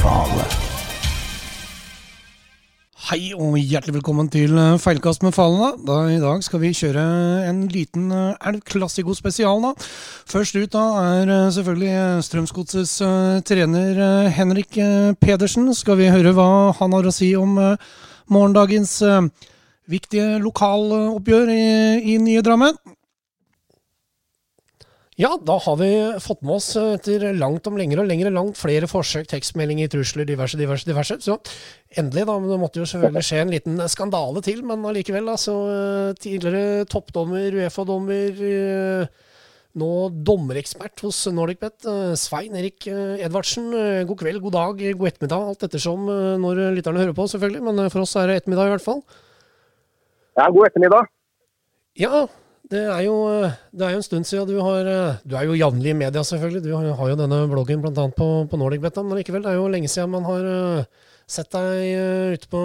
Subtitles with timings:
[0.00, 0.44] Fale.
[3.10, 5.80] Hei og hjertelig velkommen til eh, Feilkast med Falen.
[5.88, 7.02] Da, I dag skal vi kjøre
[7.48, 9.64] en liten eh, Elg Classico spesial.
[9.64, 9.72] da.
[10.30, 12.94] Først ut da er eh, selvfølgelig Strømsgodsets
[13.48, 14.78] trener Henrik
[15.18, 15.72] Pedersen.
[15.74, 17.56] Skal vi høre hva han har å si om
[18.30, 19.00] morgendagens
[19.90, 21.64] viktige lokaloppgjør i,
[22.14, 22.76] i nye Drammen?
[25.20, 25.88] Ja, da har vi
[26.24, 30.24] fått med oss eh, etter langt om lenger og lenger langt flere forsøk, tekstmeldinger, trusler,
[30.24, 31.18] diverse, diverse, diverse.
[31.20, 31.36] Så
[32.00, 32.36] endelig, da.
[32.40, 34.62] Men det måtte jo selvfølgelig skje en liten skandale til.
[34.64, 35.58] Men allikevel, altså.
[35.60, 39.28] så Tidligere toppdommer, Uefa-dommer, eh,
[39.80, 39.90] nå
[40.26, 43.70] dommerekspert hos NordicBet, eh, Svein Erik eh, Edvardsen.
[43.76, 45.48] Eh, God kveld, god dag, god ettermiddag.
[45.52, 47.66] Alt ettersom eh, når lytterne hører på, selvfølgelig.
[47.68, 49.04] Men eh, for oss er det ettermiddag i hvert fall.
[50.40, 51.12] Ja, god ettermiddag.
[52.00, 52.24] Ja,
[52.70, 53.14] det er jo,
[53.74, 54.86] det er jo en stund siden du har
[55.26, 56.62] Du er jo jevnlig i media, selvfølgelig.
[56.62, 58.06] Du har, jo denne bloggen bl.a.
[58.14, 60.84] på, på NordicBet, men likevel, det er jo lenge siden man har eh,
[61.26, 62.62] sett deg eh, ute på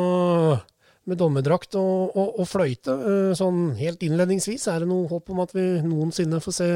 [1.05, 2.93] med dommerdrakt og, og, og fløyte.
[2.93, 6.69] Eh, Sånn helt innledningsvis, er det noe håp om at vi noensinne får se,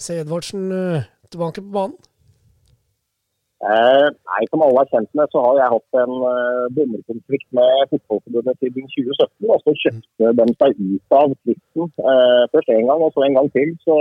[0.00, 0.68] se Edvardsen
[1.28, 2.07] tilbake på banen?
[3.58, 7.88] Eh, nei, Som alle er kjent med, så har jeg hatt en uh, dommerkonflikt med
[7.90, 9.48] Fotballforbundet siden 2017.
[9.50, 13.38] Og så kjøpte de seg ut av tvisten eh, først én gang, og så en
[13.38, 13.72] gang til.
[13.82, 13.96] Så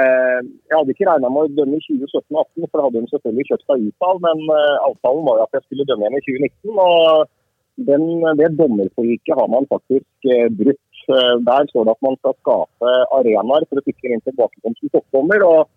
[0.00, 3.48] eh, jeg hadde ikke regna med å dømme i 2017-2018, for det hadde de selvfølgelig
[3.52, 4.18] kjøpt seg ut av.
[4.26, 6.82] Men eh, avtalen var jo at jeg skulle dømme igjen i 2019.
[6.88, 8.04] Og den,
[8.42, 10.82] det dommerforliket har man faktisk eh, brutt.
[11.06, 14.94] Eh, Der står det at man skal skape arenaer for å sikre inn tilbakekomst til
[14.98, 15.46] toppdommer.
[15.52, 15.70] og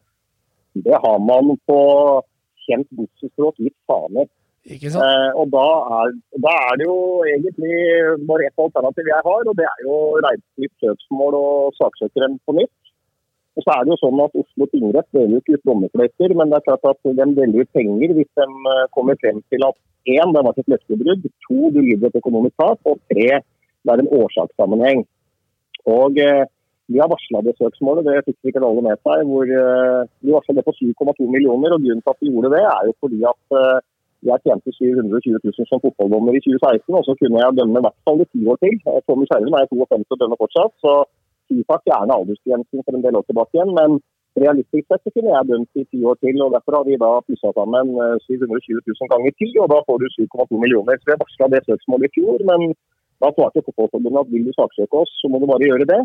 [0.73, 1.79] det har man på
[2.69, 4.29] kjent godsespråk gitt faner.
[4.69, 5.67] Eh, og da
[5.97, 6.11] er,
[6.45, 7.77] da er det jo egentlig
[8.29, 12.75] bare ett alternativ jeg har, og det er jo reiseliv, søksmål og saksøkeren på nytt.
[13.57, 16.59] Og så er det jo sånn at Oslo tingrett deler ikke ut dommerfløyter, men det
[16.59, 19.77] er klart at de deler ut penger hvis de eh, kommer frem til at
[20.09, 23.93] én, det har vært et løftebrudd, to, du lider et økonomisk tap, og tre, det
[23.95, 25.03] er en årsakssammenheng.
[25.89, 26.45] Og eh,
[26.89, 29.21] vi har varsla det søksmålet, det fikk sikkert alle med seg.
[29.29, 32.63] hvor eh, Vi varsla det på 7,2 millioner, og grunnen til at vi gjorde det,
[32.65, 33.79] er jo fordi at eh,
[34.29, 37.99] jeg tjente 720 000 som fotballdommer i 2016, og så kunne jeg dømme i hvert
[38.05, 38.75] fall i ti år til.
[38.89, 40.93] Eh, Tommy Skjerven er 52 og dømmer fortsatt, så
[41.49, 43.73] FIFA fjerner aldersgrensen for en del år tilbake igjen.
[43.79, 44.01] Men
[44.43, 47.11] realistisk sett så kunne jeg dømt i ti år til, og derfor har vi da
[47.27, 50.97] pussa sammen eh, 720 000 ganger ti, og da får du 7,2 millioner.
[50.97, 52.73] Så vi varsla det søksmålet i fjor, men
[53.23, 56.01] da svarte Fotballforbundet at vil du saksøke oss, så må du bare gjøre det.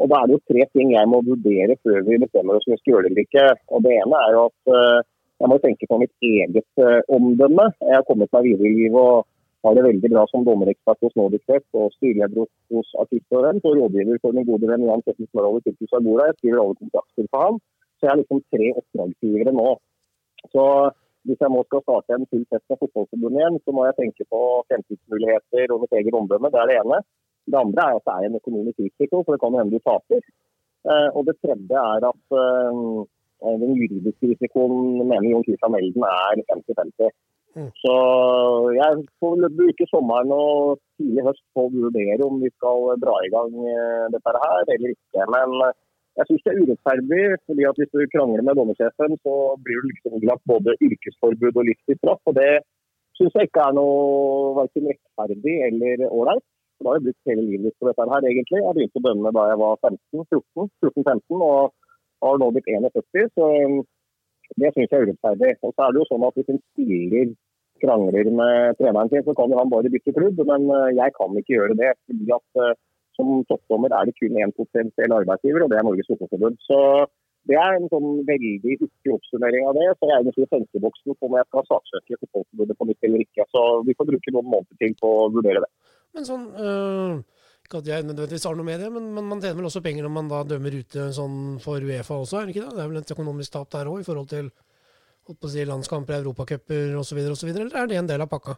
[0.00, 2.72] Og Da er det jo tre ting jeg må vurdere før vi bestemmer oss om
[2.74, 3.46] vi skal gjøre det eller ikke.
[3.74, 5.00] Og Det ene er jo at eh,
[5.40, 7.66] jeg må tenke på mitt eget eh, omdømme.
[7.88, 9.26] Jeg har kommet meg videre i livet og
[9.66, 14.36] har det veldig bra som dommerekspert hos Nordic og styreleder hos- Artistforeningen og rådgiver for
[14.36, 16.30] min gode venn Jan Ketil Smørhold i Kultus Agora.
[16.30, 17.60] Jeg skriver alle kontrakter for ham.
[18.00, 19.68] Så jeg har liksom tre oppdragsgivere nå.
[20.54, 20.64] Så
[21.28, 24.24] hvis jeg nå skal starte en full fest med Fotballforbundet igjen, så må jeg tenke
[24.32, 24.40] på
[24.72, 26.48] fremtidsmuligheter og mitt eget omdømme.
[26.52, 27.00] Det er det ene.
[27.52, 30.22] Det andre er at det er en økonomisk risiko, for det kan hende du taper.
[30.90, 32.84] Eh, og det tredje er at eh,
[33.64, 37.12] den juridiske risikoen mener Jon Christian Elden er 50-50.
[37.58, 37.70] Mm.
[37.82, 37.94] Så
[38.78, 38.90] jeg
[39.20, 43.56] får bruke sommeren og tidlig høst på å vurdere om vi skal dra i gang
[43.74, 45.26] eh, dette her eller ikke.
[45.34, 45.78] Men eh,
[46.20, 49.34] jeg syns det er urettferdig, fordi at hvis du krangler med dommersjefen, så
[49.64, 52.22] blir du liksom ilagt både yrkesforbud og livstidsstraff.
[52.30, 52.52] Og det
[53.18, 56.46] syns jeg ikke er noe verken rettferdig eller ålreit.
[56.80, 58.60] For Da har jeg brukt hele livet mitt på dette her, egentlig.
[58.64, 61.74] Jeg begynte å bønne da jeg var 15, 14-15 og
[62.24, 63.76] har nå blitt 41, så um,
[64.56, 65.52] det syns jeg er urettferdig.
[65.60, 67.34] Og så er det jo sånn at Hvis en spiller
[67.84, 70.40] krangler med treneren sin, så kan jo han bare bytte klubb.
[70.48, 71.92] Men uh, jeg kan ikke gjøre det.
[72.08, 72.76] fordi at uh,
[73.20, 76.56] Som toppdommer er det kun én potensiell arbeidsgiver, og det er Norges Fotballforbund.
[76.64, 76.78] Så
[77.48, 79.88] det er en sånn veldig viktig oppsummering av det.
[79.96, 83.24] Så jeg er egentlig i tenkeboksen på om jeg skal saksøke Fotballforbundet på nytt eller
[83.26, 83.48] ikke.
[83.52, 85.72] Så vi får bruke noen måneder til på å vurdere det.
[86.16, 87.20] Men sånn øh,
[87.66, 90.06] Ikke at jeg nødvendigvis har noe med det, men, men man tjener vel også penger
[90.06, 92.74] når man da dømmer ute sånn for Uefa også, er det ikke det?
[92.74, 94.50] Det er vel et økonomisk tap der òg, i forhold til
[95.30, 98.56] si, landskamper, europacuper osv., osv., eller er det en del av pakka?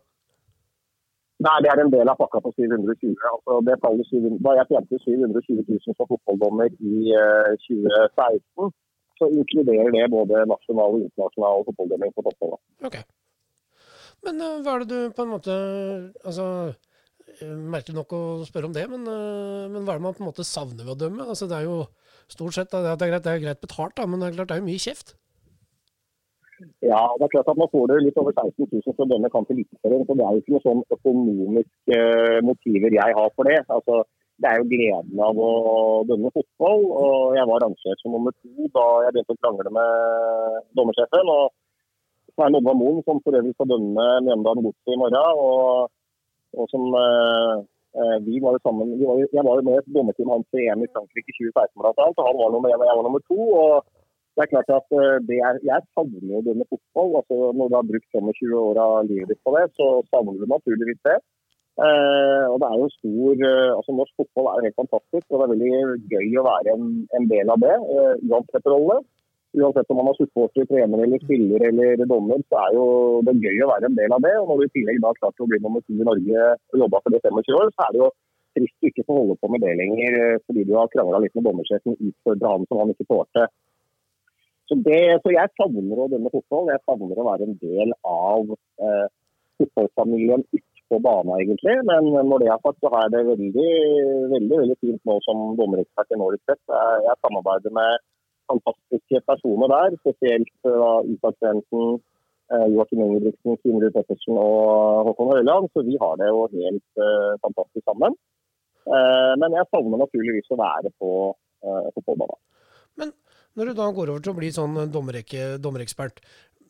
[1.42, 3.16] Nei, det er en del av pakka på 720.
[3.32, 4.12] Altså, det tallet,
[4.46, 8.70] da jeg tjente 720 000 som fotballdommer i uh, 2016,
[9.18, 12.60] så inkluderer det både nasjonal og internasjonal fotballdømming på toppnivå.
[12.88, 13.00] Ok.
[14.26, 15.56] Men uh, hva er det du på en måte
[16.22, 16.91] Altså, øh,
[17.40, 20.30] merkelig nok å spørre om det, men, øh, men hva er det man på en
[20.30, 21.26] måte savner ved å dømme?
[21.26, 21.82] Altså, det er jo
[22.30, 24.56] stort sett det er greit, det er greit betalt, da, men det er klart det
[24.58, 25.14] er jo mye kjeft.
[26.84, 29.30] Ja, det er klart at nå får du litt over 16 000 for å dømme
[29.32, 33.32] kamp i Eliteserien, så det er jo ikke noe sånn økonomiske eh, motiver jeg har
[33.34, 33.58] for det.
[33.76, 34.02] Altså,
[34.42, 35.50] det er jo gleden av å
[36.08, 40.70] dømme fotball, og jeg var rangert som nummer to da jeg begynte å krangle med
[40.78, 41.34] dommersjefen.
[41.34, 41.50] og
[42.32, 45.18] Svein Oddvar Moen, som for øvrig skal dømme Mjøndalen Godset i morgen.
[45.46, 45.90] Og,
[46.58, 47.56] og som eh,
[48.26, 50.92] vi var jo sammen Jeg var jo med i et dommerteam hans i EM i
[50.94, 53.40] Frankrike i 2016 blant og han var nummer én og jeg var nummer to.
[53.62, 53.74] og
[54.32, 54.88] det er klart at
[55.28, 57.10] det er, Jeg savner jo denne fotball.
[57.20, 60.46] altså Når du har brukt 25 år av livet ditt på det, så savner du
[60.48, 61.18] naturligvis det.
[61.80, 65.36] Eh, og det er jo stor, eh, altså Norsk fotball er jo helt fantastisk, og
[65.40, 65.70] det er veldig
[66.12, 66.84] gøy å være en,
[67.16, 67.76] en del av det.
[67.96, 68.98] Eh, uansett rolle.
[69.52, 72.84] Uansett om man har supporter, trener eller spiller eller dommer, så er jo
[73.26, 74.32] det gøy å være en del av det.
[74.40, 77.00] Og når du i tillegg da klarte å bli nummer to i Norge og jobba
[77.02, 78.08] for det 25 år, så er det jo
[78.56, 80.16] trist å ikke få holde på med det lenger
[80.46, 83.46] fordi du har krangla litt med dommersjefen, utfordra han som han ikke tålte.
[84.70, 86.70] Så, så jeg savner å dømme fotball.
[86.72, 89.08] Jeg savner å være en del av eh,
[89.60, 90.46] fotballfamilien
[90.92, 91.74] på banen, egentlig.
[91.88, 93.68] Men når det er sagt, så har jeg det veldig,
[94.32, 96.62] veldig, veldig fint nå som dommerekspert i Nordic Sett.
[96.68, 98.00] Jeg samarbeider med
[98.52, 100.52] fantastiske personer der, spesielt
[101.12, 101.98] Isak Svendsen,
[102.72, 105.70] Joakim Joakim Kim Ruud Pettersen og Håkon Høiland.
[105.72, 108.16] Så vi har det jo helt uh, fantastisk sammen.
[108.82, 111.10] Men jeg savner naturligvis å være på
[111.62, 112.40] fotballbanen.
[112.98, 113.12] Men
[113.54, 116.18] når du da går over til å bli sånn dommerekspert,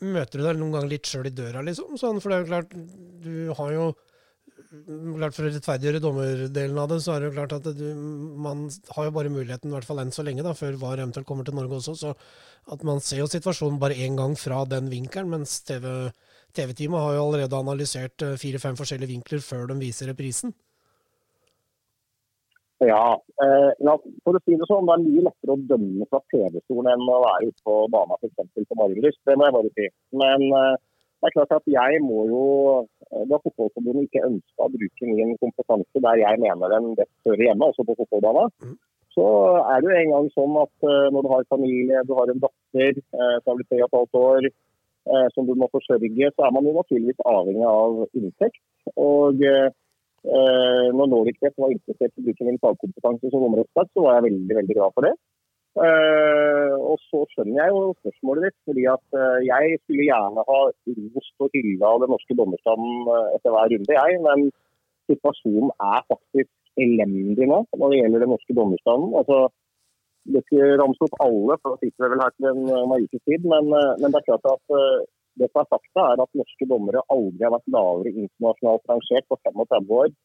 [0.04, 1.96] møter du deg noen gang litt sjøl i døra, liksom?
[2.00, 2.76] Sånn, for det er jo klart,
[3.24, 3.86] du har jo
[4.72, 7.84] klart For å rettferdiggjøre dommerdelen av det, så er det jo klart at du,
[8.40, 8.64] man
[8.96, 11.44] har jo bare muligheten, i hvert fall enn så lenge, da, før VAR eventuelt kommer
[11.44, 12.12] til Norge også, så
[12.72, 17.16] at man ser jo situasjonen bare én gang fra den vinkelen, mens TV-teamet TV har
[17.18, 20.54] jo allerede analysert eh, fire-fem forskjellige vinkler før de viser reprisen.
[22.82, 23.14] Ja,
[23.44, 23.70] eh,
[24.24, 27.20] for å si det sånn, det er mye lettere å dømme fra TV-stolen enn å
[27.26, 28.64] være ute på banen f.eks.
[28.70, 29.20] på Marienlyst.
[29.28, 29.90] Det må jeg bare si.
[30.22, 30.80] Men eh,
[31.22, 32.44] det er klart at jeg må jo
[32.82, 37.44] eh, Da Fotballforbundet ikke ønska å bruke min kompetanse der jeg mener den best hører
[37.46, 38.72] hjemme, altså på fotballbanen, mm.
[39.14, 39.26] så
[39.60, 42.42] er det jo en gang sånn at uh, når du har familie, du har en
[42.42, 44.48] datter som har blitt tre og et halvt år,
[45.12, 48.62] uh, som du må forsørge, så er man jo naturligvis avhengig av inntekt.
[48.98, 49.46] Og
[50.22, 54.26] når Nordic Rett var interessert i å bruke min fagkompetanse som dommerekspert, så var jeg
[54.28, 55.12] veldig veldig glad for det.
[55.72, 60.58] Uh, og så skjønner jeg jo spørsmålet ditt, fordi at uh, jeg skulle gjerne ha
[60.68, 64.18] rost og hylla den norske dommerstanden uh, etter hver runde, jeg.
[64.26, 64.44] Men
[65.08, 66.52] situasjonen er faktisk
[66.82, 69.16] elendig nå når det gjelder den norske dommerstanden.
[69.22, 69.40] Altså,
[70.36, 73.24] det skal ramse opp alle, for da sitter vi vel her til en uh, ukes
[73.24, 73.50] tid.
[73.56, 74.78] Men, men, det er klart at
[75.40, 79.40] det som er fakta, er at norske dommere aldri har vært lavere internasjonalt rangert på
[79.48, 80.16] 35 år.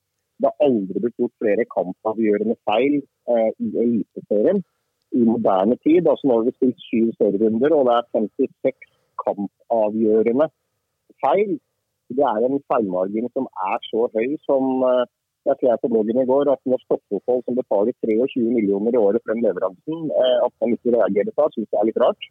[0.43, 4.59] Det har aldri blitt gjort flere kampavgjørende feil i Eliteserien
[5.15, 6.07] i moderne tid.
[6.07, 8.89] Altså nå har vi spilt syv serierunder, og det er 56
[9.23, 10.49] kampavgjørende
[11.23, 11.53] feil.
[12.17, 15.05] Det er en feilmargin som er så høy som eh,
[15.47, 19.23] jeg skrev på bloggen i går, at norsk toppfotball som betaler 23 millioner i året
[19.23, 22.29] for den leveransen, eh, at man ikke reagerer på, syns jeg er litt rart.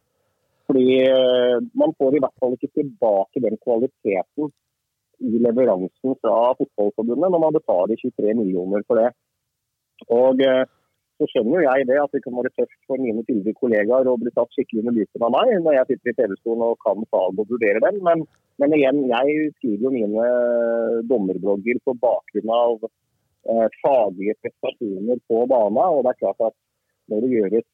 [0.68, 4.52] Fordi eh, man får i hvert fall ikke tilbake den kvaliteten
[5.26, 9.12] i leveransen fra Fotballforbundet når man betaler 23 millioner for det.
[10.12, 10.42] Og
[11.16, 14.18] så skjønner jo jeg det at det kan være tøft for mine tidligere kollegaer å
[14.20, 17.40] bli tatt skikkelig under lyset av meg når jeg sitter i TV-stolen og kan fag
[17.40, 18.02] og vurdere dem.
[18.04, 18.26] Men,
[18.60, 20.28] men, igjen, jeg skriver jo mine
[21.08, 25.88] dommerblogger på bakgrunn av eh, faglige prestasjoner på bana.
[25.96, 26.56] Og det er klart at
[27.08, 27.66] når det gjøres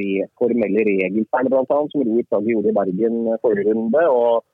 [0.00, 0.10] re
[0.40, 4.44] formelle regelfeil, bl.a., som Roar Tagge gjorde i Bergen forrige runde, og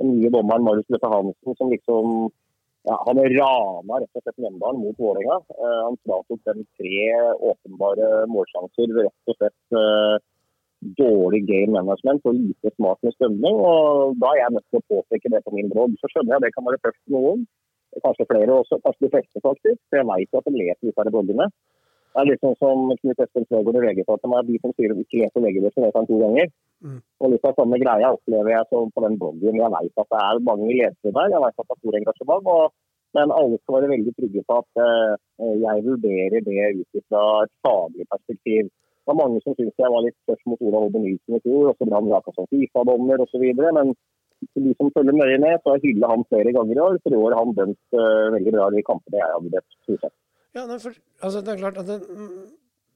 [0.00, 2.30] den nye dommeren Marius Løtte Hansen som liksom
[2.90, 5.38] ja, han rana rett og slett Mjøndalen mot Vålerenga.
[5.54, 7.04] Uh, han fratok dem tre
[7.52, 10.18] åpenbare målsjanser rett og slett uh,
[10.98, 13.62] dårlig game management og lite smart med stømning.
[13.62, 15.94] Og da er jeg nødt til å påpeke det på min blogg.
[16.00, 17.46] Så skjønner jeg det kan være for noen.
[18.02, 19.78] Kanskje flere også, kanskje de fleste faktisk.
[19.90, 21.50] For jeg jo at de leser disse bloggene.
[22.10, 24.72] Det er litt sånn som Knut Espen Svegård i VG sa til meg, de som
[24.74, 26.48] sier ikke leser VG-bøker, leser den to ganger.
[26.82, 26.98] Mm.
[27.22, 29.58] Og litt av samme greia opplever jeg på den bloggen.
[29.60, 32.48] Jeg vet at det er mange lesere der, jeg vet at det er stor engasjement.
[32.54, 32.74] Og,
[33.18, 37.52] men alle skal være veldig trygge på at uh, jeg vurderer det ut fra et
[37.66, 38.70] faglig perspektiv.
[38.70, 41.70] Det var mange som syntes jeg var litt tøff mot Ola Hobbe Nilsen i fjor,
[41.70, 43.46] og så ble han vraka som Fifa-dommer osv.
[43.60, 43.94] Men
[44.58, 46.98] de som følger nøye med, så har hylla han flere ganger i år.
[47.04, 50.18] For i år har han dømt uh, veldig bra i kampene jeg har vurdert.
[50.56, 52.48] Ja, for, altså, det er klart at det, mm,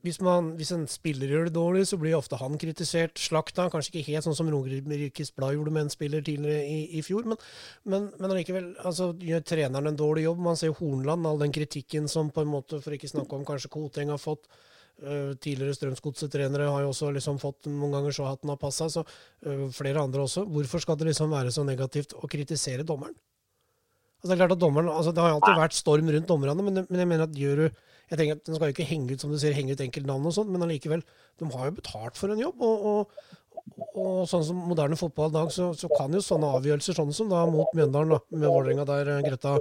[0.04, 3.70] hvis, man, hvis, en spiller gjør det dårlig, så blir ofte han kritisert, slakta.
[3.72, 7.24] Kanskje ikke helt sånn som Romerikes Blad gjorde med en spiller tidligere i, i fjor,
[7.30, 7.40] men,
[7.88, 10.44] men, men likevel altså, gjør treneren en dårlig jobb.
[10.44, 13.72] Man ser Hornland, all den kritikken som på en måte, for ikke snakke om kanskje
[13.72, 14.50] Koteng har fått.
[14.94, 19.02] Uh, tidligere Strømsgodset-trenere har jo også liksom fått noen ganger så hatten har passa, så
[19.02, 20.44] uh, flere andre også.
[20.46, 23.16] Hvorfor skal det liksom være så negativt å kritisere dommeren?
[24.24, 26.80] Altså, det er klart at dommeren, altså, det har alltid vært storm rundt dommerne, men,
[26.88, 27.64] men, jeg mener at gjør du
[28.08, 30.28] jeg tenker at Den skal jo ikke henge ut som du sier, henge ut enkeltnavn
[30.28, 31.02] og sånn, men allikevel,
[31.40, 32.64] de har jo betalt for en jobb.
[32.64, 33.34] Og, og,
[34.00, 37.32] og, sånn som moderne fotball i dag, så, så, kan jo sånne avgjørelser, sånn som
[37.32, 39.58] da mot Mjøndalen da, med Vålerenga der, Greta,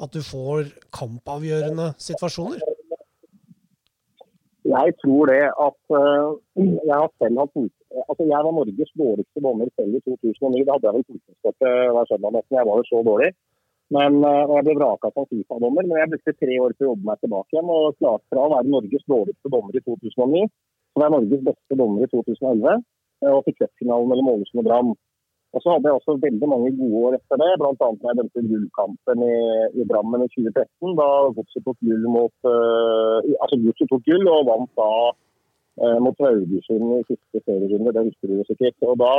[0.00, 2.64] at du får kampavgjørende situasjoner?
[4.66, 7.58] Jeg tror det at uh, jeg har selv hatt
[8.10, 10.64] altså Jeg var Norges dårligste dommer selv i 2009.
[10.64, 12.58] Da hadde jeg vel politistøtte hver søndag nesten.
[12.58, 13.30] Jeg var jo så dårlig.
[13.94, 17.06] Men og Jeg ble vraka som Fifa-dommer, men jeg brukte tre år til å jobbe
[17.06, 17.68] meg tilbake igjen.
[17.70, 21.78] Og klarte fra å være Norges dårligste dommer i 2009 til å være Norges beste
[21.78, 22.86] dommer i 2011.
[23.24, 24.94] Uh, og fikk cupfinalen mellom Ålesund og Brann.
[25.56, 27.72] Og så hadde jeg også veldig mange gode år etter det, bl.a.
[27.78, 29.36] da jeg dømte gullkampen i,
[29.80, 30.96] i Drammen i 2013.
[30.98, 36.24] Da Godset tok gull mot uh, altså Godset tok gull og vant da uh, mot
[36.26, 37.94] Haugesund i siste serierunde.
[37.94, 38.76] Det husker du sikkert.
[38.84, 39.14] Og da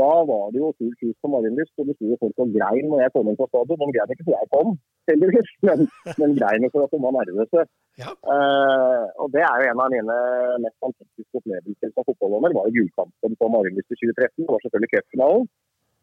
[0.00, 3.02] da var det jo fullt hus på Marienlyst, og det sto folk og grein når
[3.04, 3.80] jeg kom inn på stadion.
[3.82, 4.74] De grein ikke fordi jeg kom,
[5.10, 5.86] heldigvis, men,
[6.20, 7.64] men grein for at de var nervøse.
[8.02, 8.10] Ja.
[8.32, 10.18] Uh, og det er jo en av mine
[10.64, 12.54] mest fantastiske opplevelser som fotballdommer.
[12.58, 14.44] var jo gullkampen på Marienlyst i 2013.
[14.44, 15.48] Det var selvfølgelig cupfinalen.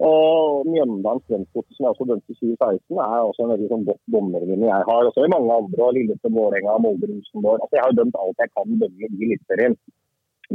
[0.03, 4.01] Og Mjøndalen Strømsgodset, som jeg også dømte i 2016, er også en veldig sånn godt
[4.11, 5.07] dommerlinje jeg har.
[5.09, 7.61] Også i mange andre, og Lillestrøm, Vålerenga, Molde, Rosenborg.
[7.63, 9.77] Altså, jeg har dømt alt jeg kan dømme i Eliteserien.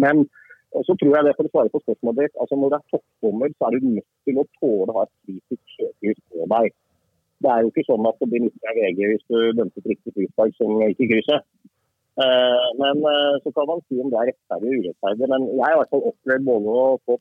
[0.05, 0.27] Men
[0.77, 2.93] og så tror jeg det For å svare på spørsmålet ditt, altså når det er
[2.93, 6.71] toppdommer, så er du nødt til å tåle å ha et kritisk søkelys på deg.
[7.41, 9.91] Det er jo ikke sånn at det blir 90 av VG hvis du dømte et
[9.95, 11.47] riktig frispark som gikk i krysset.
[12.21, 15.29] Uh, men uh, så kan man si om det er rettferdig og urettferdig.
[15.33, 17.17] Men jeg har i hvert fall opplevd både å få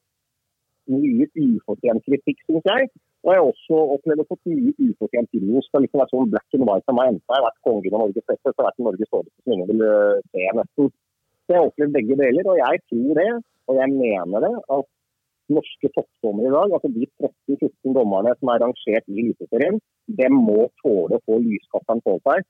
[0.89, 2.89] mye ufortjent kritikk, syns jeg.
[3.24, 5.70] Og jeg har også opplevd å få mye ufortjent ros.
[5.70, 7.13] Det har liksom vært sånn black and white av meg.
[7.13, 10.46] Enten har vært kongen av Norges beste, så har jeg vært Norges dårligste uh, se,
[10.60, 10.91] nesten.
[11.50, 13.29] Så jeg har opplevd begge deler, og jeg tror det,
[13.68, 14.84] og jeg mener det, at
[15.56, 19.79] norske toppdommere i dag, altså de 13-14 dommerne som er rangert i Eliteserien,
[20.20, 22.46] de må tåle å få lyskapperen på seg,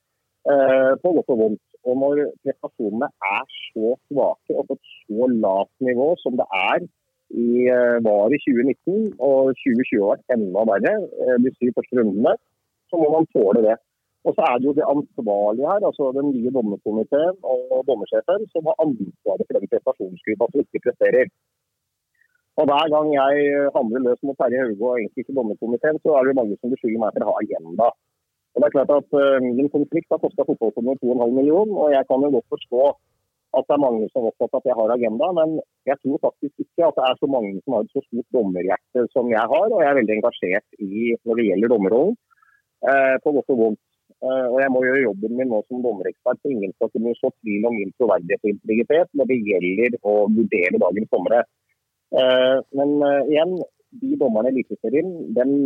[0.52, 1.64] eh, på godt og vondt.
[1.88, 6.84] Og når prestasjonene er så svake og på et så lavt nivå som det er
[6.84, 12.02] i, eh, var i 2019, og 2020 har vært enda verre, eh, de syv første
[12.02, 12.36] rundene,
[12.92, 13.80] så må man tåle det.
[14.28, 18.68] Og så er det jo det ansvarlige her, altså den nye dommerkomiteen og dommersjefen, som
[18.68, 21.26] har ansvaret for den prestasjonsgruppa som ikke presterer.
[22.60, 23.34] Og Hver gang jeg
[23.76, 27.14] handler løs mot Terje Hauge og enkelte dommerkomiteen, så er det mange som beskylder meg
[27.14, 27.88] for å ha agenda.
[28.52, 32.04] Og det er klart at uh, Min konflikt har kosta fotballforbundet 2,5 millioner, og jeg
[32.10, 32.82] kan jo godt forstå
[33.58, 35.54] at det er mange som er opptatt av at jeg har agenda, men
[35.88, 39.06] jeg tror faktisk ikke at det er så mange som har et så stort dommerhjerte
[39.14, 39.66] som jeg har.
[39.74, 42.18] Og jeg er veldig engasjert i når det gjelder dommerrollen,
[42.86, 43.82] uh, på godt og vondt.
[44.20, 47.30] Eh, og jeg må gjøre jobben min nå som dommerekspert, så ingen skal kunne så
[47.40, 51.38] tvil om min troverdighet og integritet når det gjelder å vurdere dagens dommere.
[52.20, 53.54] Eh, men eh, igjen,
[54.02, 55.08] de dommerne i Eliteserien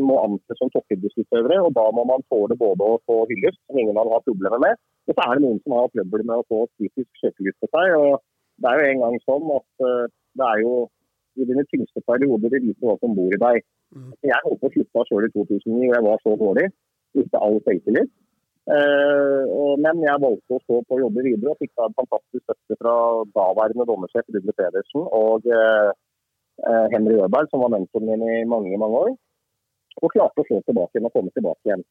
[0.06, 3.98] må anses som toppidrettsutøvere, og da må man tåle både å få hyllest, som ingen
[3.98, 4.80] har hatt problemer med,
[5.10, 7.98] og så er det noen som har trøbbel med å få psykisk søkelys på seg.
[7.98, 8.22] og
[8.62, 9.84] Det er jo en gang sånn at
[10.38, 10.74] det er jo
[11.36, 13.66] i dine tyngste perioder det viser hva som bor i deg.
[13.92, 14.10] Mm.
[14.24, 16.68] Jeg holdt på å slutte sjøl i 2009, og jeg var så dårlig.
[17.18, 18.14] Mista all selvtillit.
[18.64, 22.44] Uh, men jeg valgte å stå på og jobbe videre, og fikk da en fantastisk
[22.46, 22.94] støtte fra
[23.36, 25.90] daværende dommersjef Rudle Pedersen og uh,
[26.94, 29.12] Henry Øberg, som var mentoren min i mange mange år.
[30.00, 31.84] Og klarte å slå tilbake igjen og komme tilbake igjen.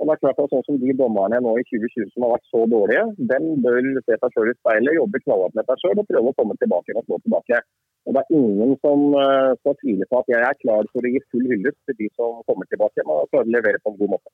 [0.00, 2.50] Og det er klart at sånn som De dommerne nå i 2020 som har vært
[2.50, 6.08] så dårlige, den bør se seg selv i speilet, jobbe knallhardt med seg sjøl og
[6.08, 7.60] prøve å komme tilbake igjen og slå tilbake.
[8.08, 9.04] Og Det er ingen som
[9.60, 12.40] skal tvile på at jeg er klar for å gi full hyllest til de som
[12.48, 14.32] kommer tilbake og klarer å levere på en god måte.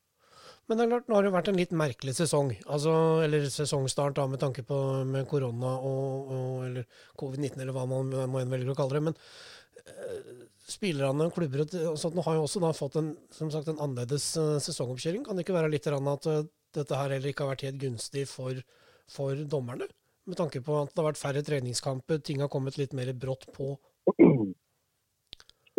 [0.69, 2.93] Men det er klart, nå har det vært en litt merkelig sesong, altså,
[3.25, 4.77] eller sesongstart da, med tanke på
[5.09, 6.85] med korona og, og eller
[7.21, 9.03] covid-19, eller hva man må velger å kalle det.
[9.07, 13.81] Men uh, spillerne, klubber og sånt, har jo også da fått en, som sagt, en
[13.81, 15.25] annerledes uh, sesongoppkjøring.
[15.25, 16.45] Kan det ikke være litt at uh,
[16.77, 18.61] dette her heller ikke har vært helt gunstig for,
[19.09, 19.89] for dommerne?
[20.29, 23.49] Med tanke på at det har vært færre treningskamper, ting har kommet litt mer brått
[23.57, 23.79] på.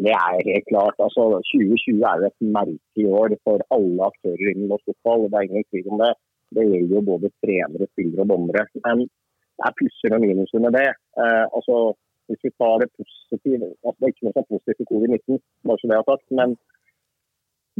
[0.05, 0.97] Det er helt klart.
[1.05, 5.27] altså 2020 er jo et merkelig år for alle aktører innen norsk fotball.
[5.31, 6.11] Det er ingen tvil om det.
[6.55, 8.63] Det gjelder jo både trenere, spillere og dommere.
[8.85, 9.03] Men
[9.57, 10.89] det er plusser og minuser med det.
[11.21, 11.75] Eh, altså,
[12.29, 15.41] hvis vi tar det positive altså Det er ikke noe som er positivt i covid-19,
[15.67, 16.27] bare så det er sagt.
[16.39, 16.49] Men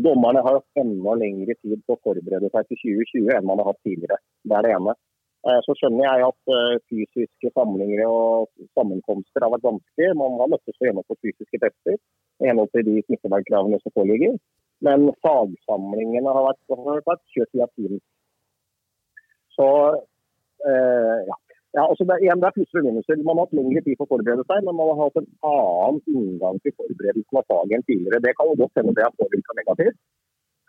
[0.05, 3.81] dommerne har enda lengre tid på å forberede seg til 2020 enn man har hatt
[3.88, 4.19] tidligere.
[4.47, 4.95] Det er det ene.
[5.48, 10.10] Eh, så skjønner jeg at eh, fysiske samlinger og sammenkomster har vært vanskelig.
[10.19, 14.36] Man har nødt til å fysiske tester i henhold til de smittevernkravene som foreligger.
[14.84, 18.03] Men fagsamlingene har vært, har vært kjørt via Teams.
[19.55, 19.69] Så
[20.67, 21.39] eh, ja.
[21.77, 23.24] ja altså det, igjen, det er plusser og minuser.
[23.24, 26.03] Man har hatt lengre tid for å forberede seg, men man har hatt en annen
[26.12, 28.24] inngang til forberedelsen av faget enn tidligere.
[28.27, 30.00] Det kan jo godt hende det har påvirka negativt.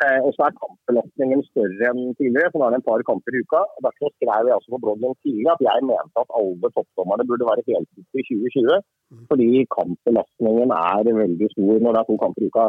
[0.00, 3.34] Eh, og så er kampbelastningen større enn tidligere, for nå er det en par kamper
[3.36, 3.60] i uka.
[3.76, 7.48] og Derfor skrev jeg også på bloggen tidligere at jeg mente at alle toppdommerne burde
[7.50, 8.78] være heltids i 2020.
[9.32, 12.64] Fordi kampbelastningen er veldig stor når det er to kamper i uka.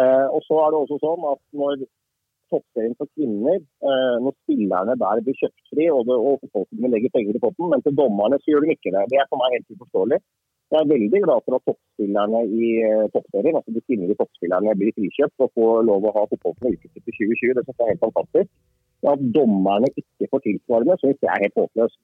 [0.00, 1.82] Eh, og så er det også sånn at når
[2.52, 7.42] toppserien for kvinner, eh, når spillerne der blir kjøptfri og, det, og legger penger i
[7.42, 9.04] potten, men til dommerne så gjør de ikke det.
[9.10, 10.22] Det er for meg helt uforståelig.
[10.72, 14.94] Jeg er veldig glad for at toppspillerne i uh, toppserien, altså de kvinnelige toppspillerne, blir
[14.96, 17.52] frikjøpt og får lov å ha fotball på ukeslutt til 2020.
[17.58, 18.48] Det synes jeg er helt fantastisk.
[19.02, 21.98] Men at dommerne ikke får tilsvarende, syns jeg er helt håpløst.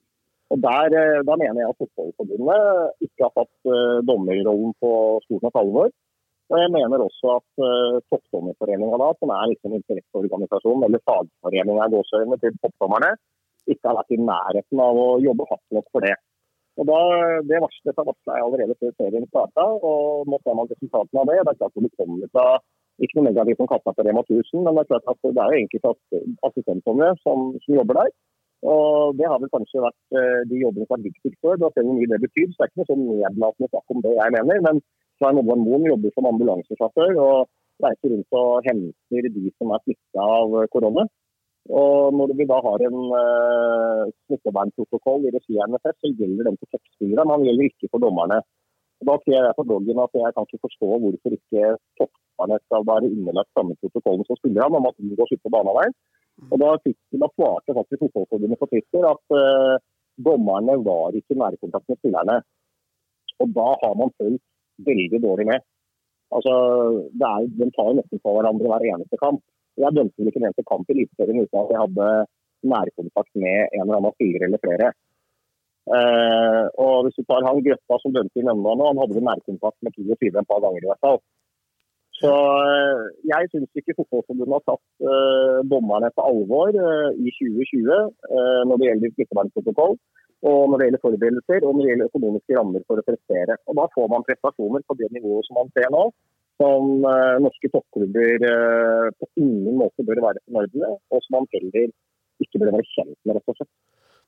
[0.52, 4.92] Og der, uh, Da mener jeg at Fotballforbundet ikke har tatt uh, dommerrollen på
[5.24, 5.96] stort nok alvor.
[6.48, 11.88] Og jeg mener også at uh, Toppdommerforeninga, som er liksom interesseorganisasjonen, eller fagforeninga
[12.44, 13.16] til toppdommerne,
[13.64, 16.18] ikke har vært i nærheten av å jobbe hardt nok for det.
[16.78, 16.98] Og da,
[17.48, 21.38] Det varslet varsla jeg allerede før serien starta, og nå ser man resultatene av det.
[21.42, 22.46] Det er klart det kommer fra
[23.02, 25.52] ikke noe negativt om kassa på Rema 1000, men det er klart at det er
[25.54, 28.10] jo enkelte assistentdommere som, som, jobber der.
[28.70, 31.60] Og Det har vel kanskje vært eh, de jobbene som har vært viktigst før.
[31.62, 32.48] Da ser vi mye det betyr.
[32.50, 34.64] Så det er ikke noe sånn nedlatende snakk om det jeg mener.
[34.66, 34.82] Men
[35.18, 37.38] Svein Oddvar Moen jobber som ambulansesjåfør og
[37.84, 41.06] reiser rundt og henter de som er smitta av korona.
[41.68, 46.56] Og når vi da har en uh, smittevernprotokoll i regi av NFF, så gjelder den
[46.60, 48.38] for toppspillerne, men den gjelder ikke for dommerne.
[48.98, 52.86] Og da sier jeg på bloggen at jeg kan ikke forstå hvorfor ikke toppdommerne skal
[52.88, 55.94] være underlagt samme protokollen som spillerne, om at de går på baneveien.
[56.48, 59.74] Og da, fikk, da svarte faktisk Fotballforbundet på Twitter at uh,
[60.28, 62.38] dommerne var ikke i nærkontakt med spillerne.
[63.42, 64.42] Og da har man følt
[64.88, 65.66] veldig dårlig med.
[66.34, 66.54] Altså,
[67.28, 69.42] er, De tar jo nesten på hverandre hver eneste kamp.
[69.78, 72.08] Jeg dømte vel ikke den eneste kamp i Eliteserien uten at jeg hadde
[72.72, 74.92] nærkontakt med en eller annen spiller eller flere.
[75.88, 79.24] Uh, og hvis du tar han Grøtta som dømte i nemnda nå, han hadde vel
[79.24, 81.20] nærkontakt med 22 et par ganger i hvert fall.
[82.18, 88.80] Så uh, jeg syns ikke Fotballforbundet har tatt uh, dommerne på alvor i 2020 når
[88.80, 89.96] det gjelder smittevernprotokoll,
[90.48, 93.56] og når det gjelder forberedelser og når det gjelder økonomiske rammer for å prestere.
[93.70, 96.04] Og Da får man prestasjoner på det nivået som man ser nå
[96.58, 101.50] som uh, norske toppklubber uh, på ingen måte bør være fornøyd med, og som man
[101.54, 101.92] heller
[102.42, 103.74] ikke bør være kjent med, rett og slett.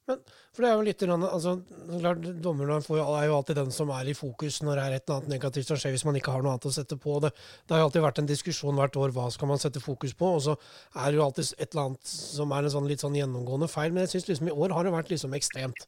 [0.08, 0.22] Men,
[0.54, 1.52] for det er jo litt, altså,
[2.00, 5.20] klart, Dommerne er jo alltid den som er i fokus når det er et eller
[5.20, 7.18] annet negativt som skjer, hvis man ikke har noe annet å sette på.
[7.22, 10.16] Det, det har jo alltid vært en diskusjon hvert år hva skal man sette fokus
[10.18, 10.56] på, og så
[10.96, 13.94] er det jo alltid et eller annet som er en sånn, litt sånn gjennomgående feil.
[13.94, 15.86] Men jeg syns liksom i år har det vært liksom ekstremt.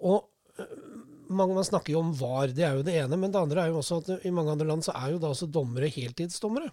[0.00, 0.24] Og
[1.30, 3.18] mange, man snakker jo om VAR, det er jo det ene.
[3.20, 5.32] Men det andre er jo også at i mange andre land så er jo da
[5.32, 6.70] også dommere heltidsdommere.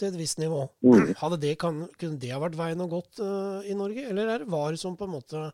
[0.00, 0.62] Til et visst nivå.
[0.86, 1.14] Mm.
[1.20, 4.06] Hadde det, kan, kunne det ha vært veien å gått uh, i Norge?
[4.12, 5.50] Eller er det VAR som på en måte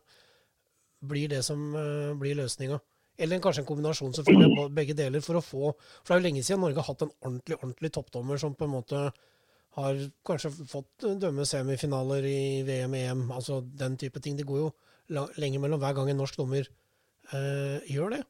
[1.07, 2.79] blir det som uh, blir løsninga?
[3.17, 6.25] Eller kanskje en kombinasjon selvfølgelig av begge deler for å få For det er jo
[6.27, 8.99] lenge siden Norge har hatt en ordentlig ordentlig toppdommer som på en måte
[9.77, 14.37] har kanskje fått dømme semifinaler i VM, EM, altså den type ting.
[14.37, 14.69] Det går jo
[15.41, 16.69] lenger mellom hver gang en norsk dommer
[17.33, 18.23] uh, gjør det?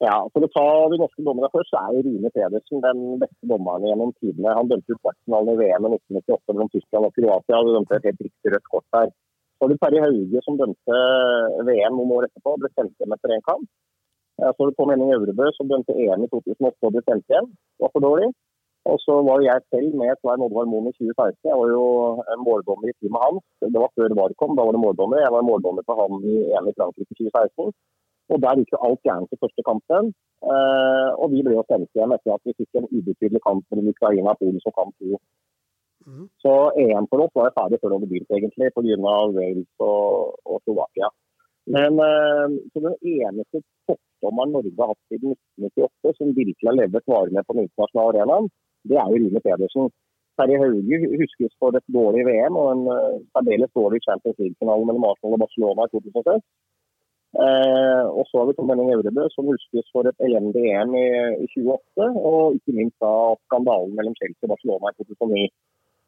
[0.00, 3.84] Ja, For å ta de norske dommerne først, så er Rune Pedersen den beste dommeren
[3.84, 4.54] gjennom tidene.
[4.56, 7.58] Han dømte ut kvartfinalen i VM i 1998 mellom Tyskland og Kroatia.
[7.58, 9.12] Han dømte et helt riktig rødt kort der.
[9.12, 11.00] Så var det Terje Hauge som dømte
[11.68, 13.68] VM noen år etterpå, ble sendt hjem etter én kamp.
[14.40, 17.50] Så var det Tom Henning Øvrebø som dømte EM i 2008 og ble sendt hjem.
[17.84, 18.30] Var for dårlig.
[18.88, 21.48] Og så var jo jeg selv med Svein Oddvar Moen i 2016.
[21.50, 21.84] Jeg var jo
[22.46, 23.42] måldommer i teamet hans.
[23.60, 25.20] Det var før VAR kom, da var det måldommer.
[25.20, 27.74] Jeg var måldommer for han i EM i Frankrike i 2016.
[28.32, 30.12] Og Der gikk jo alt gærent i første kampen.
[30.52, 33.90] Uh, og vi ble jo sendt hjem etter at vi fikk en ubetydelig kamp mellom
[33.92, 35.18] Ukraina og Polen som kamp to.
[36.08, 36.26] Mm.
[36.42, 36.52] Så
[36.84, 39.16] EM for oss var jeg ferdig før det var begynt, egentlig, pga.
[39.36, 41.10] Wales og, og Slovakia.
[41.76, 47.12] Men uh, så den eneste toppdommeren Norge har hatt siden 1998, som virkelig har levd
[47.12, 48.50] varene på den internasjonale arenaen,
[48.88, 49.92] det er jo Rune Pedersen.
[50.38, 55.08] Terje Hauge huskes for et dårlig VM og en uh, særdeles dårlig Champions League-finale mellom
[55.10, 56.44] Arsenal og Barcelona i 2006.
[57.44, 61.08] Eh, og så har vi Tom Henning Aurebø, som huskes for et elendig EM i,
[61.44, 62.06] i 2008.
[62.30, 63.12] Og ikke minst da
[63.46, 65.44] skandalen mellom Chelsea og Barcelona i 2009.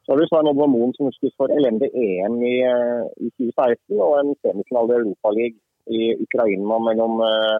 [0.02, 4.02] Så har vi Svein Oddvar Moen, som huskes for elendig EM i, eh, i 2016
[4.06, 5.60] og en semifinale i Europaligaen
[5.98, 7.58] i Ukraina mellom eh,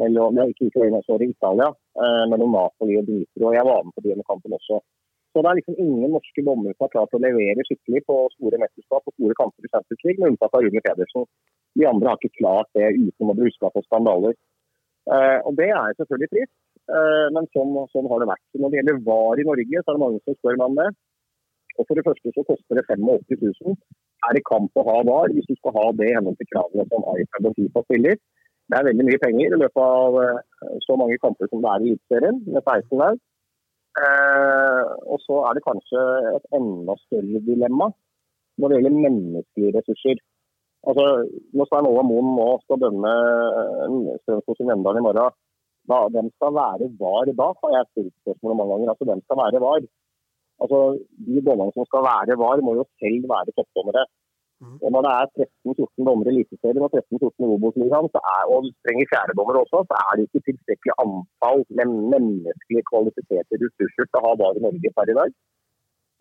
[0.00, 1.68] mellom, ja, ikke Ukraina, sorry, Italia,
[2.00, 3.52] eh, mellom Napoli og Dnipro.
[3.54, 4.80] Jeg var med på denne kampen også.
[5.34, 8.60] Så det er liksom ingen norske dommere som har klart å levere skikkelig på store
[8.62, 11.26] mesterskap og store kamper i Champions League, med unntak av Rune Pedersen.
[11.74, 14.36] De andre har ikke klart det uten å bli huska på skandaler.
[15.10, 16.54] Eh, og Det er selvfølgelig trist,
[16.86, 18.46] eh, men sånn, sånn, har det vært.
[18.62, 20.88] Når det gjelder VAR i Norge, så er det mange som spør meg om det.
[21.74, 23.74] Og For det første så koster det 85 000.
[24.28, 27.02] Er det kamp å ha VAR hvis du skal ha det i til kravene som
[27.18, 28.16] iPad og FIFA stiller?
[28.68, 31.84] Det er veldig mye penger i løpet av eh, så mange kamper som det er
[31.84, 33.18] i Eliteserien, med 16 lag.
[34.04, 37.90] Eh, og så er det kanskje et enda større dilemma
[38.58, 40.22] når det gjelder menneskelige ressurser.
[40.88, 41.04] Altså,
[41.56, 43.12] Når Svein Olav Moen nå skal dømme
[44.22, 45.36] Strømsgods i Vendalen i morgen,
[45.90, 48.92] da, hvem skal være var da, har jeg stilt spørsmålet mange ganger.
[48.92, 49.86] Altså, hvem skal være var?
[50.64, 50.78] Altså,
[51.28, 54.04] De dommerne som skal være var, må jo selv være toppdommere.
[54.62, 54.76] Mm.
[54.84, 55.26] Og Når det er
[55.66, 58.08] 13-14 dommere i Eliteserien og 13-14 i Obos-ligaen,
[58.52, 64.06] og du trenger fjerdedommere også, så er det ikke tilstrekkelig antall med menneskelige kvalifiserte ressurser
[64.06, 65.34] til å ha VAR i Norge per i dag.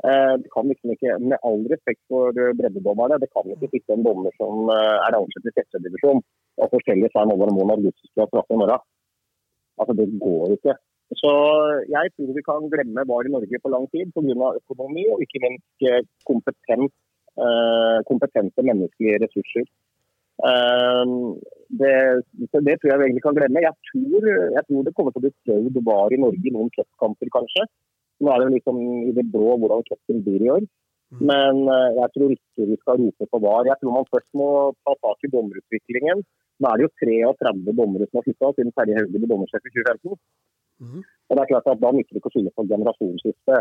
[0.09, 4.05] Eh, det kan liksom ikke, Med all respekt for breddedommerne, det kan ikke sitte en
[4.07, 6.15] dommer som eh, er ansatt i sjette
[6.61, 8.81] og forskjellig fra en over Moen har Augustus straffe i morgen.
[9.79, 10.75] Altså, Det går ikke.
[11.21, 11.31] Så
[11.95, 14.47] jeg tror vi kan glemme VAR i Norge på lang tid pga.
[14.61, 16.93] økonomi og ikke minst eh, kompetent,
[18.09, 19.65] kompetente menneskelige ressurser.
[21.79, 21.93] Det,
[22.67, 23.63] det, tror jeg vi egentlig kan glemme.
[23.63, 26.69] Jeg tror, jeg tror det kommer til å bli prøvd VAR i Norge i noen
[26.75, 27.65] cupkamper, kanskje.
[28.21, 30.65] Nå er det liksom i det blå hvordan cupen blir i år.
[31.13, 31.25] Mm.
[31.29, 33.69] Men eh, jeg tror ikke vi skal rope på VAR.
[33.69, 34.47] Jeg tror man først må
[34.85, 36.23] ta tak i dommerutviklingen.
[36.61, 39.73] Nå er det jo 33 dommere som har flytta siden Terje Hauge ble dommersjef i
[39.73, 40.21] 2015.
[40.83, 41.01] Mm.
[41.01, 43.59] Og det er klart at Da nytter det ikke å skylde på generasjonsskifte.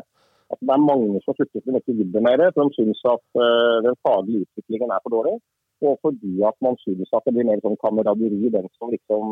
[0.53, 3.27] Altså, det er mange som slutter som ikke vil det mer, for de syns at
[3.41, 5.37] uh, den faglige utviklingen er for dårlig.
[5.83, 9.23] Og fordi at man syns at det blir mer sånn kameraderi, den som liksom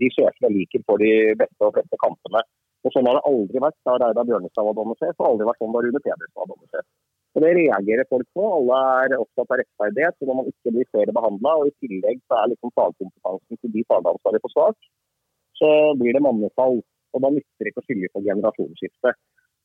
[0.00, 2.44] de sjefene liker for de beste og fleste kampene.
[2.84, 5.74] Og Sånn har det aldri vært da Reidar Bjørnestad var dommersjef, og aldri vært sånn
[5.74, 6.86] da Rune Pedersen var dommersjef.
[7.34, 8.46] Og Det reagerer folk på.
[8.58, 10.16] Alle er opptatt av rettferdighet.
[10.16, 13.74] så Når man ikke blir flere behandla, og i tillegg så er liksom fagkompetansen til
[13.74, 14.78] de fagansvarlige for svak,
[15.60, 15.70] så
[16.00, 16.80] blir det mannefall.
[17.14, 19.14] Og Da nytter det ikke å skylde på generasjonsskifte.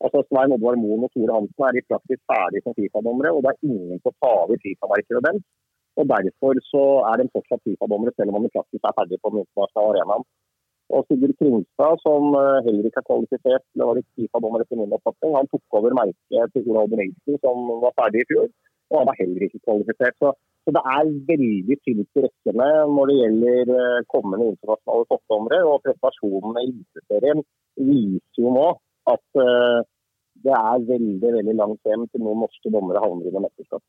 [0.04, 3.52] Altså Svein Oddvar Moen og Tore Hansen er i praksis ferdig som Fifa-dommere, og det
[3.54, 5.46] er ingen som tar ta over Fifa-markedet deres.
[6.00, 9.32] Og Derfor så er de fortsatt Fifa-dommere, selv om man i praksis er ferdig på
[9.32, 10.26] den internasjonale arenaen.
[10.94, 14.94] Og Sigurd Kringstad, som eh, heller ikke er kvalifisert til å være Fifa-dommer etter min
[14.98, 18.52] oppfatning, han tok over merket til Ola Odenelsen, som var ferdig i fjor.
[18.92, 20.18] Og han var heller ikke kvalifisert.
[20.22, 25.62] Så, så det er veldig tynt i rekkene når det gjelder eh, kommende internasjonale toppdommere.
[25.72, 27.42] Og prestasjonene i Eliteserien
[27.90, 28.68] viser jo nå
[29.12, 29.84] at uh,
[30.46, 33.84] det er veldig veldig langt hjem til noen norske dommere havner i mesterskap.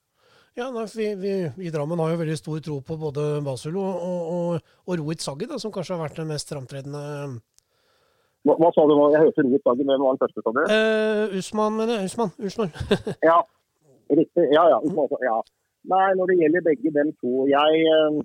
[0.56, 1.32] Ja, nei, vi, vi,
[1.68, 5.48] I Drammen har jo veldig stor tro på både Basulo og, og, og Rohit Saggi,
[5.60, 7.02] som kanskje har vært den mest framtredende
[8.46, 9.08] hva, hva, sa du nå?
[9.10, 10.60] Jeg hørte Rohit Saggi, hvem var den første, sa du?
[10.70, 12.12] Uh, Usman, mener jeg.
[12.12, 12.32] Usman.
[12.38, 12.72] Usman.
[13.30, 13.40] ja,
[14.12, 14.44] riktig.
[14.54, 14.78] Ja, ja.
[15.26, 15.36] ja.
[15.90, 18.18] Nei, når det gjelder begge dem to Jeg, eh,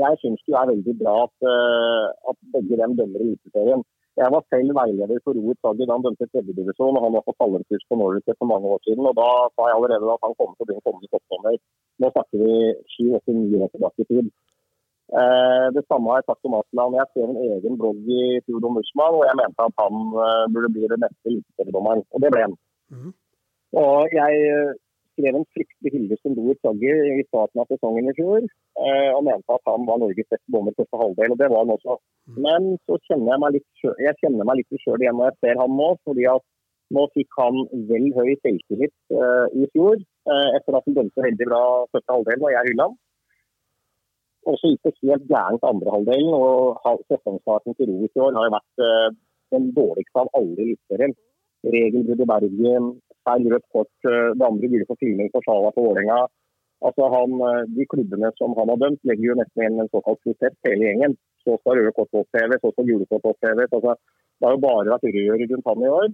[0.00, 3.84] jeg syns det er veldig bra at, eh, at begge dem dømmer i Eliteserien.
[4.20, 7.84] Jeg var selv veileder for Roet Saggi da han dømte tredjedivisjon, han var på fallerkurs
[7.88, 9.08] på Norway for mange år siden.
[9.10, 11.56] og Da sa jeg allerede at han kom til å bli en kommende toppdommer.
[12.00, 12.54] Nå snakker vi
[12.94, 14.28] sju-åtte-ni år tilbake i tid.
[15.20, 16.98] Eh, det samme har jeg sagt om Aslan.
[16.98, 20.44] Jeg skrev en egen blogg i fjor om Mushman, og jeg mente at han eh,
[20.52, 22.04] burde bli den neste eliteseriedommeren.
[22.12, 22.56] Og det ble han.
[22.92, 23.10] Mm.
[23.80, 24.76] Og jeg
[25.12, 28.46] skrev en fryktelig hyllest til Roer Sagge i starten av sesongen i fjor.
[28.80, 31.74] Eh, og mente at han var Norges beste bommer første halvdel, og det var han
[31.76, 31.98] også.
[32.30, 32.38] Mm.
[32.46, 35.62] Men så kjenner jeg meg litt jeg kjenner meg litt sjøl igjen når jeg ser
[35.62, 35.90] han nå.
[36.08, 36.46] fordi at
[36.96, 41.46] nå fikk han vel høy selvtillit uh, i fjor, uh, etter at han dømte veldig
[41.46, 41.62] bra
[41.94, 42.96] første halvdel og jeg hylla han.
[44.50, 48.48] Og så gikk det helt gærent andre halvdelen, og sesongstarten til Ro i år har
[48.48, 49.18] jo vært uh,
[49.54, 51.14] den dårligste av alle i Eliteserien.
[51.64, 52.92] Regelbrudd i Bergen,
[53.28, 56.20] feil rødt kort, eh, det andre gule for filming for Sala på Vålerenga.
[56.88, 60.20] Altså han, eh, de klubbene som han har dømt, legger jo nesten igjen en såkalt
[60.24, 61.16] prosess hele gjengen.
[61.44, 63.68] Så skal røde kort oppheves, så skal gule kort oppheves.
[63.76, 63.92] Altså,
[64.40, 66.08] det har jo bare vært rør rundt han i år.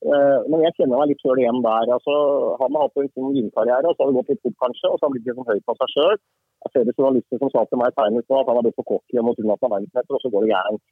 [0.00, 1.86] Eh, men jeg kjenner meg litt sjøl igjen der.
[1.96, 2.14] Altså,
[2.60, 4.86] han har hatt en sånn vinkarriere, og så har det gått litt fort kanskje.
[4.92, 6.16] Og så har han blitt litt sånn høy på seg sjøl.
[6.60, 9.16] Jeg ser det journalister som sa til meg senest at han har blitt for cocky
[9.16, 10.84] og må tro at han er verdensmester, og så går det gærent.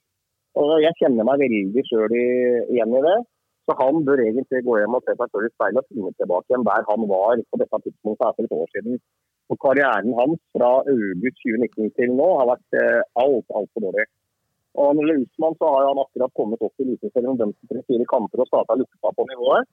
[0.89, 3.19] Jeg kjenner meg veldig sjøl igjen i det.
[3.69, 6.49] Så han bør egentlig gå hjem og se seg selv i speilet og finne tilbake
[6.49, 8.95] igjen der han var på dette tidspunktet her for et år siden.
[9.53, 14.07] Og Karrieren hans fra august 2019 til nå har vært eh, alt, altfor dårlig.
[14.81, 17.85] Og når det Usman, så har han akkurat kommet opp i Eliteserien og dømt til
[17.91, 19.69] fire kamper og starta lukta på nivået.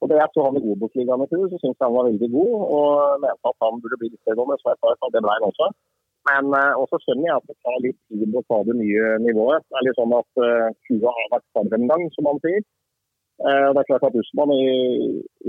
[0.00, 2.30] Og det Jeg så han i Obos-ligaen i fjor, så syntes jeg han var veldig
[2.36, 2.52] god.
[2.76, 2.90] Og
[3.24, 5.68] mente at han burde bli litt bedre, så jeg sa at det ble han også.
[6.28, 9.64] Men uh, også skjønner jeg at det tar litt tid å ta det nye nivået.
[9.68, 12.64] Det er litt sånn at uh, kua har vært sammen en gang, som man sier.
[13.40, 14.64] Eh, det er klart at Usman i,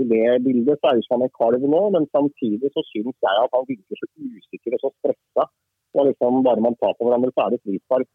[0.00, 3.56] i det bildet så er Usman en kalv nå, men samtidig så syns jeg at
[3.56, 5.44] han virker så usikker og så stressa.
[5.96, 8.08] Og liksom bare man tar på hverandre, så er det frispark.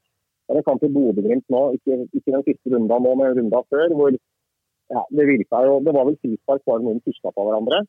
[0.56, 4.12] Det kan til Bodø-Glimt nå, ikke, ikke, den siste runda nå, men runda før, hvor
[4.96, 7.84] ja, det virka jo Det var vel frispark bare noen tuska på hverandre.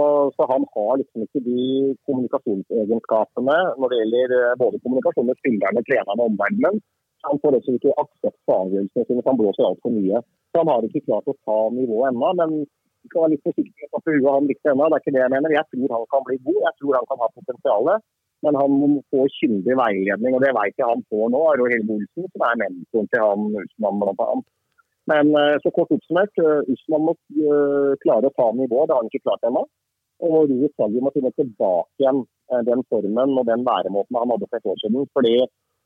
[0.00, 1.62] Og så Han har liksom ikke de
[2.06, 6.82] kommunikasjonsegenskapene når det gjelder eh, både kommunikasjon med spillerne, trenerne og omverdenen.
[7.26, 10.22] Han får også ikke aksept for avgjørelsene sine, han blåser altfor mye.
[10.58, 12.30] Han har ikke klart å ta nivået ennå.
[12.40, 14.88] Men vi skal være litt forsiktige med å huet han riktig ennå.
[14.88, 15.56] Det er ikke det jeg mener.
[15.56, 16.62] Jeg tror han kan bli god.
[16.66, 18.08] Jeg tror han kan ha potensialet.
[18.44, 21.40] Men han må få kyndig veiledning, og det vet jeg han får nå.
[21.50, 24.28] Aro Helge Olsen, som er mentoren til han Usman bl.a.
[25.12, 28.88] Men eh, så kort oppsummert, eh, Usman må uh, klare å ta nivået.
[28.88, 29.66] Det har han ikke klart ennå.
[30.24, 32.24] Og Rui Saggi må finne tilbake igjen
[32.66, 35.06] den formen og den væremåten han hadde for et år siden.
[35.16, 35.36] fordi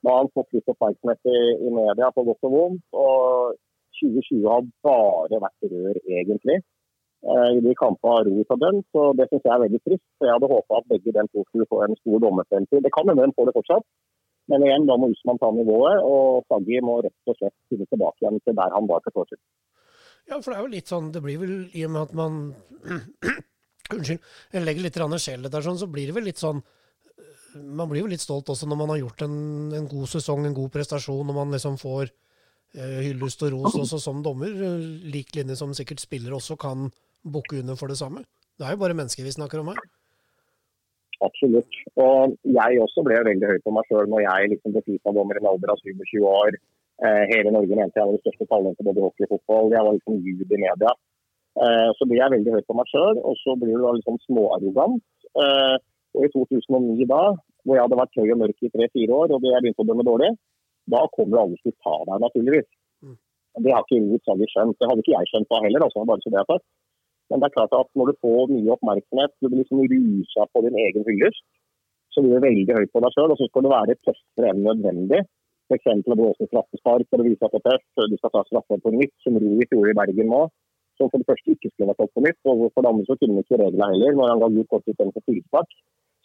[0.04, 2.82] da har han fått litt oppmerksomhet i, i media på godt og vondt.
[2.98, 3.54] Og
[4.00, 6.58] 2020 har bare vært rør, egentlig.
[7.24, 10.06] Eh, I de kampene har Rohit har dømt, så det syns jeg er veldig trist.
[10.18, 12.82] Så jeg hadde håpa at begge de to skulle få en stor dommerfremtid.
[12.84, 13.86] Det kan hende de får det fortsatt.
[14.52, 18.20] Men igjen, da må Usman ta nivået, og Saggi må rett og slett finne tilbake
[18.20, 19.44] igjen til der han var for et år siden.
[20.28, 22.38] Ja, for det er jo litt sånn, det blir vel i og med at man
[23.94, 24.20] Unnskyld,
[24.52, 26.62] jeg legger litt sjel der, sånn, så blir det vel litt sånn
[27.54, 29.34] man blir jo litt stolt også når man har gjort en,
[29.76, 32.10] en god sesong, en god prestasjon, når man liksom får
[32.74, 34.50] hyllest og ros også som dommer.
[35.06, 36.88] Lik linje som sikkert spillere også kan
[37.24, 38.24] bukke under for det samme.
[38.58, 39.80] Det er jo bare mennesker vi snakker om her.
[41.22, 41.78] Absolutt.
[42.04, 45.42] Og jeg også ble veldig høy på meg sjøl når jeg liksom ble Fifa-dommer i
[45.42, 46.58] en alder av 27 år.
[47.04, 49.72] Eh, hele Norge mente jeg var det største talentet både hockey og fotball.
[49.74, 50.94] Jeg var liksom gud i media.
[51.64, 54.18] Eh, så blir jeg veldig høy på meg sjøl, og så blir du da liksom
[54.26, 55.02] småarrogant.
[55.44, 55.76] Eh,
[56.14, 57.22] og i 2009 da,
[57.64, 60.06] hvor jeg hadde vært høy og mørk i tre-fire år, og jeg begynte å dømme
[60.06, 60.30] dårlig,
[60.92, 62.70] da kommer alle å ta deg, naturligvis.
[63.04, 63.18] Mm.
[63.64, 64.78] Det har ikke Ruud Saggi skjønt.
[64.78, 66.66] Det hadde ikke jeg skjønt da heller, altså, bare så det er sagt.
[67.32, 70.64] Men det er klart at når du får mye oppmerksomhet, du blir liksom rusa på
[70.66, 71.46] din egen hyllest,
[72.12, 74.62] så blir du veldig høy på deg sjøl, og så skal du være tøffere enn
[74.66, 75.24] nødvendig.
[75.72, 75.88] F.eks.
[76.12, 78.04] å blåse straffespark for å vise at det er tøff.
[78.12, 80.42] Du skal ta straffe på nytt, som Rohit gjorde i Bergen nå.
[81.00, 83.16] Som for det første ikke skulle vært tatt på nytt, og for det andre så
[83.18, 85.72] kunne ikke reglene heller, når han ga gult kort istedenfor tilspark.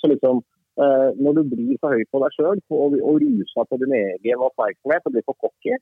[0.04, 0.44] Så liksom,
[0.78, 5.08] Når du blir for høy på deg sjøl og, og ruser på din egen oppmerksomhet
[5.08, 5.76] og blir for cocky,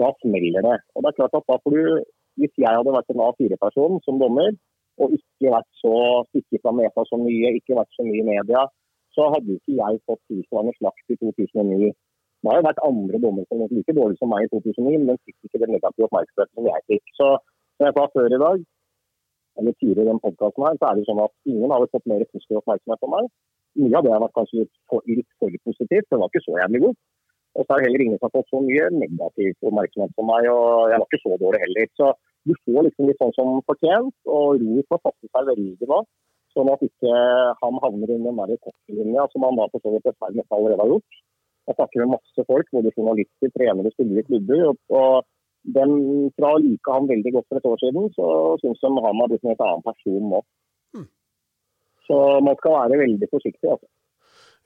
[0.00, 0.78] da smeller det.
[0.94, 2.04] Og det er klart at da får du,
[2.40, 4.54] Hvis jeg hadde vært en A4-person som dommer,
[5.04, 5.96] og ikke vært så
[6.30, 8.62] stikket fra meta så mye, ikke vært så mye i media,
[9.12, 11.90] så hadde ikke jeg fått tilsvarende slakt i 2009.
[11.92, 15.20] Det har jo vært andre dommer som er like dårlige som meg i 2009, men
[15.28, 17.12] fikk ikke den negative oppmerksomheten som jeg fikk.
[17.18, 17.28] Så
[17.76, 18.64] som jeg sa før i dag,
[19.60, 22.24] eller tidligere i den podkasten her, så er det sånn at ingen har fått mer
[22.32, 23.28] positiv oppmerksomhet på meg.
[23.80, 26.58] Mye av det har vært kanskje litt for, litt for positivt, det var ikke så
[26.60, 26.96] jævlig god.
[27.52, 30.48] Og så er det heller ingen som har fått så mye negativ oppmerksomhet på meg,
[30.52, 31.90] og jeg var ikke så dårlig heller.
[32.00, 32.12] Så
[32.48, 36.00] du får liksom litt sånn som fortjent, og Rohit får fatte seg veldig nå.
[36.52, 37.12] Sånn at ikke
[37.60, 40.94] han havner i den der kortlinja som han da for så vidt dessverre allerede har
[40.94, 41.20] gjort.
[41.68, 44.64] Jeg snakker med masse folk, både journalister, trenere, spillere klubber.
[44.72, 45.30] og, og
[45.76, 45.92] den,
[46.36, 48.26] fra å like han veldig godt for et år siden, så
[48.62, 50.40] syns de han har blitt en helt annen person nå.
[52.06, 53.68] Så man skal være veldig forsiktig.
[53.70, 53.90] altså.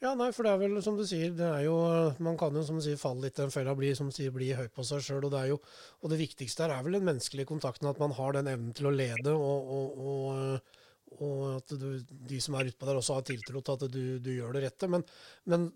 [0.04, 1.76] Ja, nei, for det er vel som du sier, det er jo,
[2.24, 4.32] man kan jo som du sier falle litt i den fella, bli, som du sier,
[4.34, 5.22] bli høy på seg sjøl.
[5.24, 5.60] Og, det er jo,
[6.02, 8.90] og det viktigste her er vel den menneskelige kontakten, at man har den evnen til
[8.90, 9.32] å lede.
[9.36, 10.82] og, og, og
[11.14, 14.32] og at du, de som er utpå der også har tiltro til at du, du
[14.34, 14.88] gjør det rette.
[14.90, 15.04] Men,
[15.46, 15.68] men,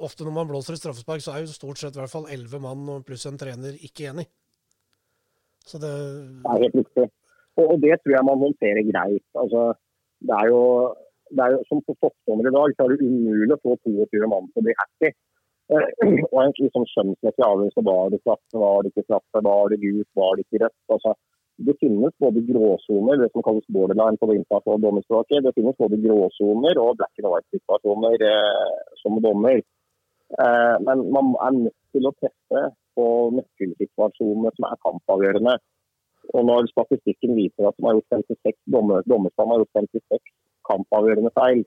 [0.00, 2.60] ofte når man blåser et straffespark, så er jo stort sett i hvert fall elleve
[2.62, 4.26] mann pluss en trener ikke enig.
[5.66, 5.92] Så det...
[6.40, 7.06] det er helt riktig.
[7.58, 9.26] Og, og, det tror jeg man håndterer greit.
[9.38, 9.64] Altså,
[10.28, 10.62] det er jo,
[11.30, 14.30] det er jo Som på toppdommer i dag, så er det umulig å få 22
[14.30, 15.10] mann til å bli happy.
[15.70, 15.88] Eh,
[16.32, 17.86] og en liksom skjønnsmessig avgjørelse.
[17.90, 20.78] Var det straffe, var det ikke straffe, var det gult, var det ikke rødt?
[20.96, 21.14] Altså,
[21.66, 25.44] det finnes både gråsoner, det som kalles borderline på det internasjonale dommerspråket.
[25.44, 29.60] Det finnes både gråsoner og black and white-situasjoner eh, som dommer.
[30.40, 32.64] Eh, men man er nødt til å treffe
[32.96, 33.06] på
[33.36, 35.58] nøkkelsituasjonene som er kampavgjørende.
[36.36, 40.32] Og når statistikken viser at man har gjort 56 dommer, dommerstand har gjort 56
[40.70, 41.62] kampavgjørende feil,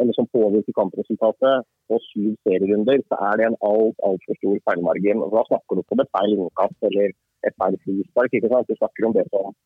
[0.00, 5.22] eller som påvirker kampresultatet, på syv serierunder, så er det en alt, altfor stor feilmargin.
[5.24, 7.06] Og da snakker du ikke om et feil innkast eller
[7.48, 8.34] et feil frispark.
[8.36, 8.68] ikke sant?
[8.70, 9.56] Du snakker om det som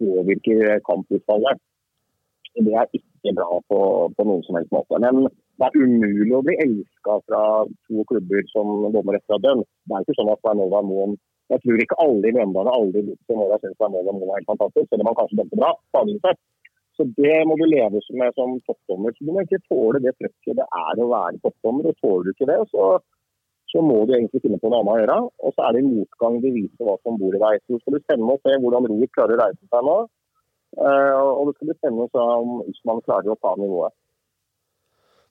[0.00, 1.60] påvirker kamputfallet.
[2.66, 3.78] Det er ikke bra på,
[4.16, 4.98] på noen som helst måte.
[5.04, 7.42] Men det er umulig å bli elska fra
[7.86, 9.68] to klubber som dommer etter å ha dømt.
[9.86, 11.14] Det er ikke sånn at Bernova Moen
[11.48, 14.88] Jeg tror ikke alle i Mjøndalen aldri som har syntes Vernova Moen er helt fantastisk,
[14.90, 15.70] selv om han kanskje dømte bra.
[15.96, 16.40] faglig sett.
[16.98, 19.14] Så det må du leve med som toppdommer.
[19.22, 21.86] Du må ikke tåle det trøkket det er å være toppdommer.
[21.86, 22.88] og Tåler du ikke det, så,
[23.70, 25.18] så må du egentlig finne på noe annet å gjøre.
[25.46, 27.62] Og så er det motgang de viser hva som bor i deg.
[27.64, 29.96] Så skal du spenne og se hvordan Roek klarer å reise seg nå.
[30.76, 33.94] Uh, og det skal bli spennende å se om Usman klarer å ta nivået.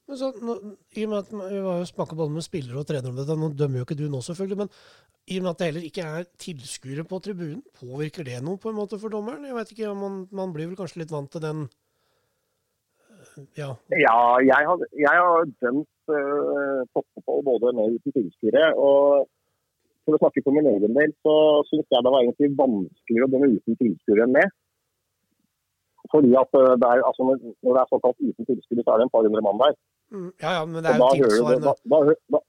[0.08, 0.56] Men så, nå,
[0.96, 3.36] i og med at Vi har jo snakka både med spillere og trenere om dette,
[3.36, 4.72] nå dømmer jo ikke du nå, selvfølgelig, men
[5.28, 8.72] i og med at det heller ikke er tilskuere på tribunen, påvirker det noe på
[8.72, 9.44] en måte for dommeren?
[9.44, 11.66] Jeg vet ikke, man, man blir vel kanskje litt vant til den
[13.12, 14.16] øh, Ja, ja
[14.48, 18.72] jeg, har, jeg har dømt uh, toppfotball både med uten tilskuere.
[18.80, 19.28] og
[20.08, 21.36] for å snakke for min egen del, så
[21.68, 24.56] syns jeg det var egentlig vanskeligere å dømme uten tilskuere enn med.
[26.14, 29.08] Fordi at eh, det er, altså, Når det er såkalt uten tilskuere, så er det
[29.08, 29.76] en par hundre mann der.
[30.14, 31.74] Mm, ja, ja, men det er jo tilsvarende.
[31.74, 32.44] Da, da, da,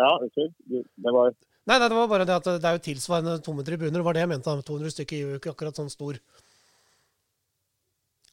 [0.00, 0.54] ja, unnskyld.
[0.68, 3.94] Det var Nei, nei, det var bare det at det er jo tilsvarende tomme tribuner.
[3.94, 4.54] Det var det jeg mente.
[4.66, 6.18] 200 stykker gir jo ikke akkurat sånn stor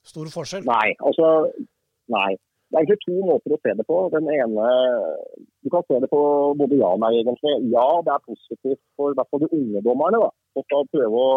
[0.09, 0.65] stor forskjell.
[0.65, 1.27] Nei, altså
[2.09, 2.31] Nei.
[2.69, 3.99] Det er egentlig to måter å se det på.
[4.13, 4.65] Den ene
[5.65, 6.19] Du kan se det på
[6.57, 7.53] både ja og nei, egentlig.
[7.73, 10.21] Ja, det er positivt for hvert fall de unge dommerne.
[10.21, 11.31] da, som skal prøve å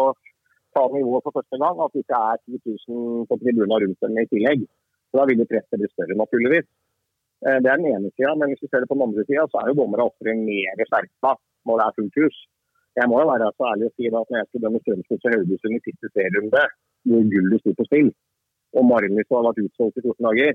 [0.77, 1.81] ta nivået for første gang.
[1.81, 4.65] At det ikke er 10 000 på tribunene rundt dem i tillegg.
[5.13, 6.65] Så Da vil presset bli større, naturligvis.
[7.45, 8.33] Eh, det er den ene sida.
[8.33, 10.83] Men hvis du ser det på den andre sida, så er jo dommere oftere mer
[10.89, 11.35] skjerpa
[11.69, 12.37] når det er fullt hus.
[12.97, 15.33] Jeg må jo være så ærlig å si at når jeg skulle dømme Strømsgods og
[15.33, 16.63] Haugesund i siste serierunde,
[17.09, 18.09] hvor gullet sto på spill,
[18.77, 20.53] og Marienlyst har vært utsolgt i 14 dager,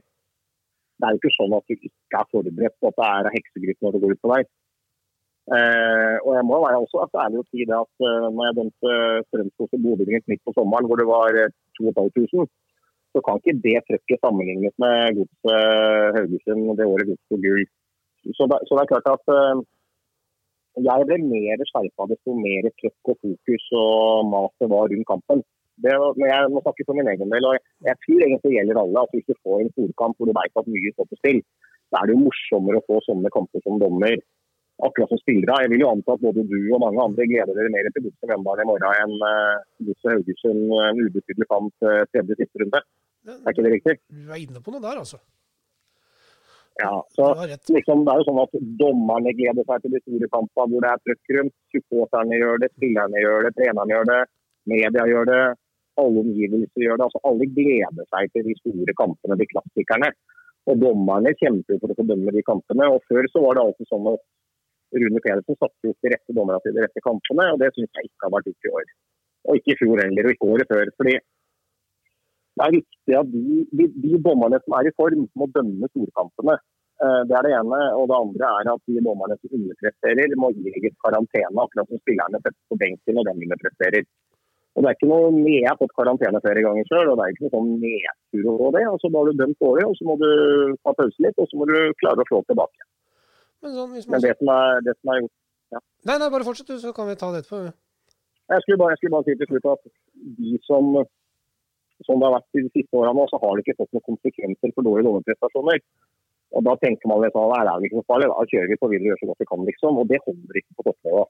[0.98, 3.84] det er jo ikke sånn at du ikke er forberedt på at det er heksegryte
[3.84, 4.40] når du går ut på vei.
[5.56, 8.96] Eh, og jeg må være også ærlig å si det at uh, når jeg dømte
[9.28, 11.38] Strømsgods og Bodø-Glimt midt på sommeren, hvor det var
[11.78, 12.50] 2500, eh,
[13.12, 17.66] så kan ikke det trøkket sammenlignes med Godset uh, Haugesund det året Godset tok gull.
[18.36, 19.62] Så, det er klart at uh,
[20.88, 25.42] jeg ble mer skjerpa desto mer trøkk og fokus og mas det var rundt kampen.
[25.82, 28.54] Det, men jeg må snakke for min egen del, og jeg, jeg tror egentlig det
[28.56, 29.02] gjelder alle.
[29.04, 31.40] at Hvis du får en storkamp hvor du vet at mye står på spill,
[31.88, 34.16] så er det jo morsommere å få sånne kamper som dommer.
[34.86, 35.56] Akkurat som spillere.
[35.64, 38.30] Jeg vil jo anta at både du og mange andre gleder dere mer til Godset
[38.30, 39.16] Vemdalen i morgen enn
[39.88, 42.84] Godset Haugesund en ubetydelig kamp uh, tredje siste runde.
[43.34, 43.96] Er ikke det riktig?
[44.06, 45.18] Du er inne på noe der, altså.
[46.78, 50.70] Ja, så liksom, Det er jo sånn at Dommerne gleder seg til de store kampene
[50.70, 51.56] hvor det er trøkk rundt.
[51.74, 54.20] Supporterne gjør det, spillerne gjør det, trenerne gjør det,
[54.70, 55.42] media gjør det
[55.98, 57.06] alle omgivelser gjør det.
[57.08, 60.10] altså Alle gleder seg til de store kampene, de klassikerne.
[60.68, 62.90] Og dommerne kjemper for å få dømme de kampene.
[62.94, 64.24] og Før så var det alltid sånn at
[64.96, 68.08] Rune Pedersen satte ut de rette dommerne til de rette kampene, og det syns jeg
[68.08, 68.94] ikke har vært gjort i år.
[69.48, 70.94] Og ikke i fjor heller, og ikke året før.
[71.00, 71.18] fordi
[72.58, 76.56] det er viktig at de, de, de dommerne som er i form, må dømme storkampene.
[76.98, 77.78] Eh, det er det ene.
[77.98, 82.40] Og det andre er at de dommerne som underpresterer, må ilegges karantene, akkurat som spillerne
[82.42, 84.08] settes på benken når de underpresterer.
[84.74, 87.34] Og det er ikke noe, Jeg har fått karantene flere ganger sjøl, og det er
[87.34, 88.84] ikke noe sånn nedtur over det.
[88.90, 90.30] Altså, da har du dømt dårlig, og så må du
[90.82, 92.86] ta pause litt, og så må du klare å slå tilbake.
[93.64, 94.08] Men, sånn, man...
[94.14, 95.36] Men det, som er, det som er gjort
[95.74, 95.80] ja.
[96.08, 97.62] Nei, nei, bare fortsett, du, så kan vi ta det etterpå.
[98.48, 99.90] Jeg skulle, bare, jeg skulle bare si til slutt at
[100.38, 100.86] de som,
[102.06, 104.88] som det har vært de siste årene, så har det ikke fått noen konsekvenser for
[104.88, 105.82] dårlige låneprestasjoner.
[106.56, 109.04] Og Da tenker man at det er ikke noe farlig, da kjører vi på videre
[109.04, 110.00] og gjør så godt vi kan, liksom.
[110.00, 111.26] Og det holder ikke på toppnivå.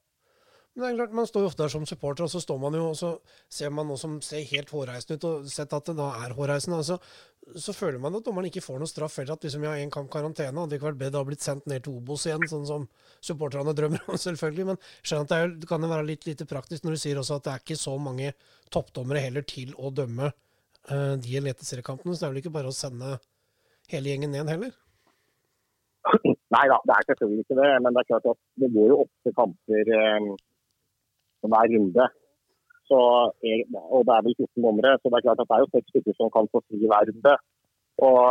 [0.79, 2.75] Men det er klart, Man står jo ofte der som supporter, og så står man
[2.79, 3.09] jo, og så
[3.51, 6.79] ser man noe som ser helt hårreisende ut, og sett at det da er hårreisende.
[6.79, 6.99] Altså,
[7.59, 9.35] så føler man at dommeren ikke får noe straff heller.
[9.35, 11.83] At liksom, ja, en kamp karantene hadde ikke vært bedre å ha blitt sendt ned
[11.83, 12.87] til Obos igjen, sånn som
[13.19, 14.69] supporterne drømmer om, selvfølgelig.
[14.71, 17.41] Men skjønner at det, er, det kan være litt lite praktisk når du sier også
[17.41, 18.31] at det er ikke så mange
[18.71, 22.14] toppdommere heller til å dømme uh, de eliteseriekampene.
[22.14, 23.17] Så det er vel ikke bare å sende
[23.91, 24.79] hele gjengen ned heller?
[26.55, 27.73] Nei da, det er selvfølgelig ikke det.
[27.83, 29.93] Men det er klart at det går jo åtte kamper
[31.46, 32.09] um hver runde.
[32.88, 32.98] Så,
[33.92, 35.90] og det er vel 14 dommere, så det er klart at det er jo seks
[35.92, 37.35] stykker som kan få fri hver runde.
[38.09, 38.24] Og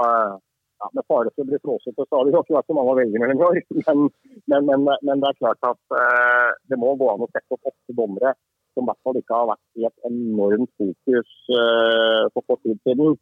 [0.78, 2.92] ja, Med fare for å bli flåsete, så har det jo ikke vært så mange
[2.94, 3.60] å velge mellom i år.
[3.88, 4.04] Men,
[4.50, 7.72] men, men, men, det er klart at eh, det må gå an å sette opp
[7.72, 8.36] åtte dommere
[8.78, 12.78] som i hvert fall ikke har vært i et enormt fokus eh, for kort tid
[12.86, 13.18] siden.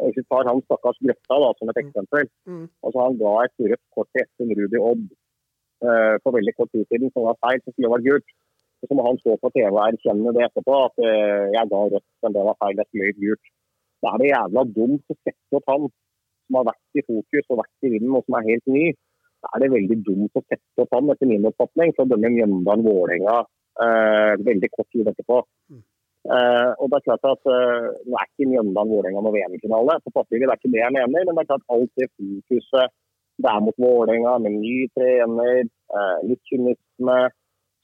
[0.00, 1.82] Hvis vi tar han stakkars Grøtta da, som et mm.
[1.82, 2.30] eksempel.
[2.48, 2.62] Mm.
[2.86, 6.86] Altså, han ga et rødt kort til Espen Rudi Odd eh, for veldig kort tid
[6.88, 8.36] siden som var feil, som skulle vært gult.
[8.80, 12.06] Så må han stå på TV og erkjenne det etterpå, at uh, jeg ga rødt,
[12.24, 12.78] men det var feil.
[12.78, 13.52] Det skulle gult.
[14.00, 17.60] Da er det jævla dumt å sette opp han som har vært i fokus og
[17.60, 18.86] vært i vinden, og som er helt ny.
[19.40, 22.32] Da er det veldig dumt å sette opp han, etter min oppfatning, for å dømme
[22.34, 25.42] Mjøndalen-Vålerenga uh, veldig kort tid etterpå.
[26.20, 30.44] Uh, og det er klart at uh, Nå er ikke Mjøndalen-Vålerenga noen VM-finale på papiret,
[30.44, 31.28] det er ikke det jeg mener.
[31.28, 32.96] Men det er klart alt det fokuset
[33.40, 35.62] det er mot Vålerenga, med ny trener,
[35.96, 37.18] uh, litt kynisme,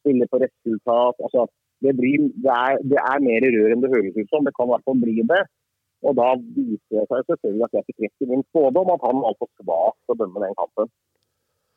[0.07, 1.17] spille på resultat.
[1.27, 1.47] Altså,
[1.85, 4.47] det, blir, det, er, det, er, mer rør enn det høres ut som.
[4.47, 5.43] Det kan i hvert fall bli det.
[6.07, 9.21] Og da viser det seg selvfølgelig at jeg fikk rett i min spådom at han
[9.25, 10.91] var for svak til å dømme den kampen.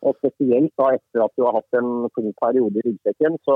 [0.08, 3.56] Og Spesielt da etter at du har hatt en tung periode i ryggsekken, så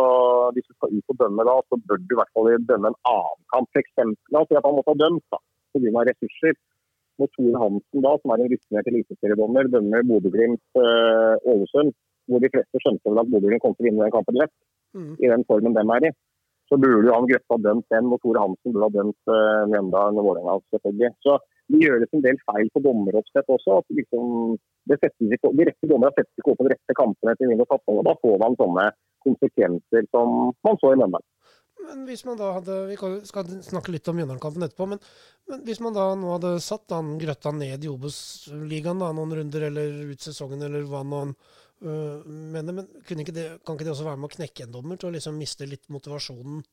[0.56, 3.00] hvis du skal ut og dømme da, så bør du i hvert fall dømme en
[3.14, 3.82] annen kamp.
[4.34, 5.40] La oss si at han måtte ha dømt da,
[5.76, 6.08] pga.
[6.10, 6.58] ressurser.
[7.22, 11.94] Når Tore Hansen, da, som er en rutinert eliteseriedommer, dømmer Bodø-Glimt-Ålesund.
[11.94, 14.54] Øh, hvor de fleste skjønte vel at Bodø kom til å vinne den kampen lett,
[14.96, 15.16] mm.
[15.20, 16.14] i den formen de er i.
[16.72, 20.20] Så burde jo han Grøtta dømt den, og Tore Hansen burde ha dømt uh, Mjøndalen
[20.22, 21.12] og Vålerenga, selvfølgelig.
[21.26, 21.36] Så
[21.74, 23.82] det gjøres en del feil på dommeroppsett også.
[23.82, 24.56] at liksom,
[24.90, 27.64] det settes ikke, De rette dommerne setter ikke opp på de rette kampene til min
[27.66, 28.88] oppfatning, og da får man sånne
[29.28, 31.30] konsekvenser som man så i Mjøndalen.
[31.84, 32.98] Men hvis man da hadde Vi
[33.28, 34.88] skal snakke litt om Mjøndalen-kampen etterpå.
[34.94, 35.02] Men,
[35.50, 40.14] men, hvis man da nå hadde satt han Grøtta ned i Obos-ligaen noen runder, eller
[40.14, 41.36] ut sesongen, eller hva nå han
[41.84, 42.88] øh, mener, men
[43.24, 45.38] ikke det, kan ikke det også være med å knekke en dommer til å liksom
[45.40, 46.64] miste litt motivasjonen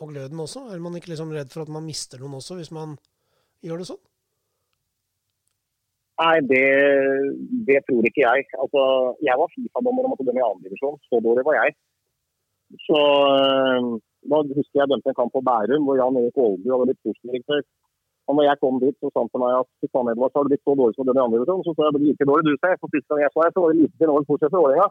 [0.00, 0.66] og gløden også?
[0.72, 2.96] Er man ikke liksom redd for at man mister noen også, hvis man
[3.64, 4.02] gjør det sånn?
[6.20, 6.64] Nei, det,
[7.68, 8.48] det, tror ikke jeg.
[8.62, 8.82] Altså,
[9.24, 10.98] jeg var Fifa-dommer og måtte dømme i andredivisjon.
[11.08, 11.76] Så dårlig var jeg.
[12.84, 13.86] Så øh,
[14.28, 17.62] da husker jeg dømte en kamp på Bærum hvor Jan Erik Aalbu hadde blitt sportsdirektør.
[18.30, 20.46] Og når jeg kom dit, så sa han til meg at fy faen Edvard, har
[20.46, 21.64] du blitt så dårlig som den i andre divisjon.
[21.66, 22.76] Så sa jeg det like dårlig du ser.
[22.78, 24.88] For sist gang jeg så deg, så var det lite til over fortsatt for Vålerenga.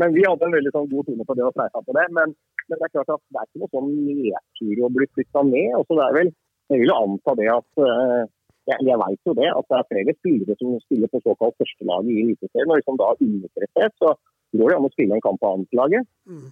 [0.00, 2.06] Men vi hadde en veldig sånn god tone på det og preika på det.
[2.18, 2.32] Men,
[2.68, 5.68] men, det er klart at det er ikke noe sånn nedtur å bli flytta ned.
[5.82, 6.32] Også det er vel,
[6.72, 8.22] jeg vil anta det at uh,
[8.70, 12.14] jeg, jeg vet jo det, at det er flere spillere som spiller på såkalt førstelaget
[12.14, 12.72] i Eliteserien.
[12.72, 14.16] Og liksom da underprestert, så
[14.56, 16.08] går det an å spille en kamp på annetlaget.
[16.30, 16.50] Mm.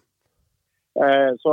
[1.01, 1.53] Eh, så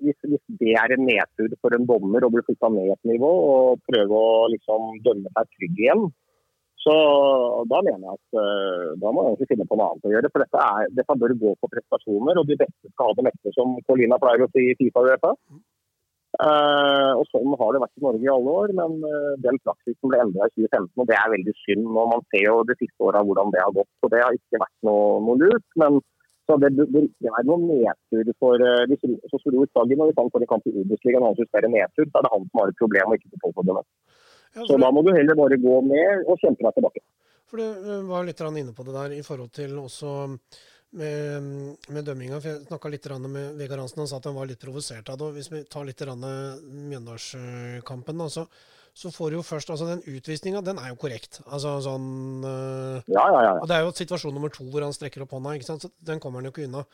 [0.00, 3.32] hvis, hvis, det er en nedtur for en dommer å bli flytta ned et nivå
[3.50, 6.06] og prøve å liksom dømme seg trygg igjen,
[6.86, 6.94] så
[7.66, 10.28] da mener jeg at uh, da må man finne på noe annet å gjøre.
[10.30, 13.52] For dette, er, dette bør gå på prestasjoner, og de beste skal ha det meste,
[13.56, 15.32] som Colina pleier å si i Fifa og.
[16.36, 20.12] Uh, og Sånn har det vært i Norge i alle år, men uh, den praksisen
[20.12, 20.92] ble endra i 2015.
[21.02, 21.88] og Det er veldig synd.
[21.90, 23.94] og Man ser jo de siste åra hvordan det har gått.
[24.04, 25.66] og Det har ikke vært noe, noe lurt.
[25.82, 25.98] Men
[26.46, 30.30] så det bør ikke være noen nedtur for hvis, så Store Sagen, og vi kan
[30.30, 32.72] få en kamp i Obos-ligaen og han det nedtur, så er det han som har
[32.72, 33.90] et problem og ikke fotballforbundet.
[34.56, 37.02] Ja, så da må du heller bare gå ned og kjempe deg tilbake.
[37.46, 40.12] For Du var litt inne på det der i forhold til også
[40.96, 42.40] med, med dømminga.
[42.40, 45.18] for Jeg snakka litt med Vegard Hansen, han sa at han var litt provosert av
[45.20, 45.28] det.
[45.36, 48.42] Hvis vi tar litt Mjøndalskampen, så,
[48.96, 51.42] så får du jo først altså Den utvisninga, den er jo korrekt.
[51.44, 53.54] Altså sånn øh, ja, ja, ja.
[53.60, 55.52] Og Det er jo situasjon nummer to hvor han strekker opp hånda.
[55.58, 55.84] ikke sant?
[55.84, 56.86] Så Den kommer han jo ikke unna.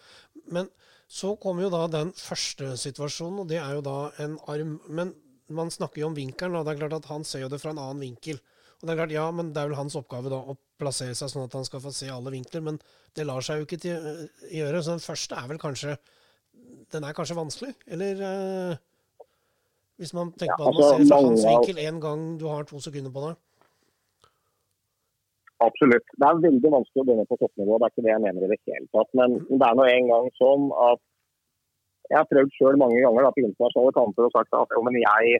[0.51, 0.71] Men
[1.13, 4.81] så kommer jo da den første situasjonen, og det er jo da en arm.
[4.89, 5.15] Men
[5.53, 7.71] man snakker jo om vinkelen, og det er klart at han ser jo det fra
[7.75, 8.41] en annen vinkel.
[8.81, 11.31] Og det er klart, ja, men det er vel hans oppgave da å plassere seg
[11.31, 12.81] sånn at han skal få se alle vinkler, men
[13.15, 14.81] det lar seg jo ikke til, uh, gjøre.
[14.83, 15.97] Så den første er vel kanskje
[16.93, 18.81] Den er kanskje vanskelig, eller uh,
[20.03, 22.81] Hvis man tenker på at man ser fra hans vinkel én gang du har to
[22.83, 23.39] sekunder på deg.
[25.63, 26.07] Absolutt.
[26.19, 28.51] Det er veldig vanskelig å begynne på toppnivå, det er ikke det jeg mener i
[28.51, 29.11] det hele tatt.
[29.19, 31.03] Men det er nå en gang sånn at
[32.11, 34.99] jeg har prøvd sjøl mange ganger da, på internasjonale kamper og sagt at jo, men
[34.99, 35.39] jeg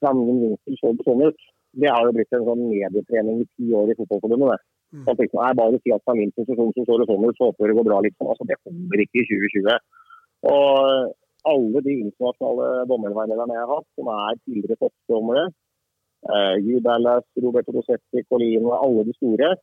[0.00, 1.50] fra min vinkel så det sånn ut
[1.82, 4.54] det har jo blitt en sånn medietrening i ti år i Fotballforbundet.
[4.54, 4.60] det.
[4.94, 5.06] Mm.
[5.18, 7.70] Liksom, nei, bare si at fra min posisjon som står det sånn ut, så håper
[7.70, 7.98] det går bra.
[8.06, 8.30] liksom.
[8.30, 9.78] Altså, Det kommer ikke i 2020.
[10.54, 11.14] Og
[11.52, 15.44] alle de internasjonale dommerveilederne jeg har hatt, som er tidligere toppdommere,
[16.32, 19.54] eh, Hugh Dallas, Roberto Rosetti, Colino, alle de store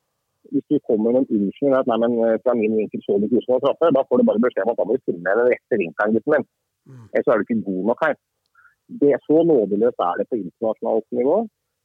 [0.52, 3.28] Hvis du kommer med en unnskyldning at nei, men eh, fra min vinkel så du
[3.28, 5.36] ikke som en straffe, da får du bare beskjed om at da må du finne
[5.38, 6.46] den rette vinkelen, gutten min.
[6.90, 7.04] Mm.
[7.14, 8.16] Ellers er du ikke god nok her.
[9.02, 11.36] Det Så nådeløst er det på internasjonalt nivå.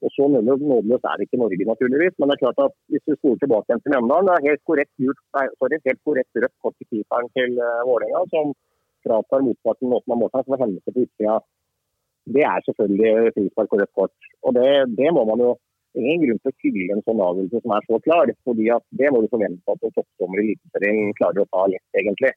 [0.05, 2.17] Og Så nådeløst er det ikke Norge, naturligvis.
[2.17, 4.65] Men det er klart at hvis du spoler tilbake igjen til Mjøndalen, det er helt
[4.69, 8.57] korrekt, gjort, nei, sorry, helt korrekt rødt kort til keeperen til uh, Vålerenga, som
[9.07, 11.39] fratar motparten måten av måltak for hendelse på utsida.
[12.37, 14.31] Det er selvfølgelig frispark og rødt kort.
[14.43, 15.53] Og det, det, må man jo
[15.97, 18.33] ingen grunn til å fylle en sånn avgjørelse som er så klar.
[18.49, 21.87] fordi at Det må du forvente at en toppdommer i Eliteserien klarer å ta lett,
[22.01, 22.33] egentlig.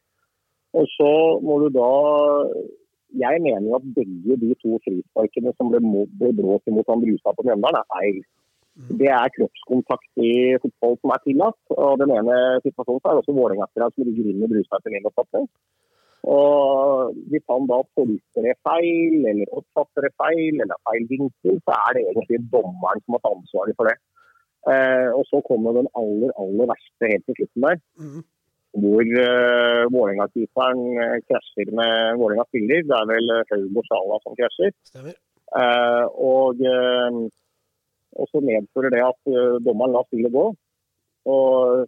[0.77, 1.89] Og så må du da
[3.17, 5.79] jeg mener jo at begge de to frisparkene som ble,
[6.19, 8.19] ble blåst mot han Brustad på Mjøndalen, er feil.
[8.79, 8.91] Mm.
[9.01, 11.59] Det er kroppskontakt i fotball som er tillatt.
[11.73, 15.49] og Den ene situasjonen er også Vålerenga-spilleren som ligger inn i Brustad til min oppfatning.
[16.27, 22.07] Og Hvis han da tolker feil, eller oppfatter feil, eller feil vinkel, så er det
[22.09, 23.95] egentlig dommeren som har tatt ansvaret for det.
[24.71, 27.81] Eh, og Så kommer den aller aller verste helt til slutten der.
[28.01, 28.21] Mm
[28.77, 32.83] hvor eh, Vålerenga-keeperen uh, krasjer med Vålerenga spiller.
[32.85, 34.73] Det er vel uh, Haugo Sala som krasjer.
[35.49, 37.15] Eh, og, eh,
[38.19, 40.45] og, så medfører det at uh, dommeren lar spillet gå.
[41.33, 41.87] Og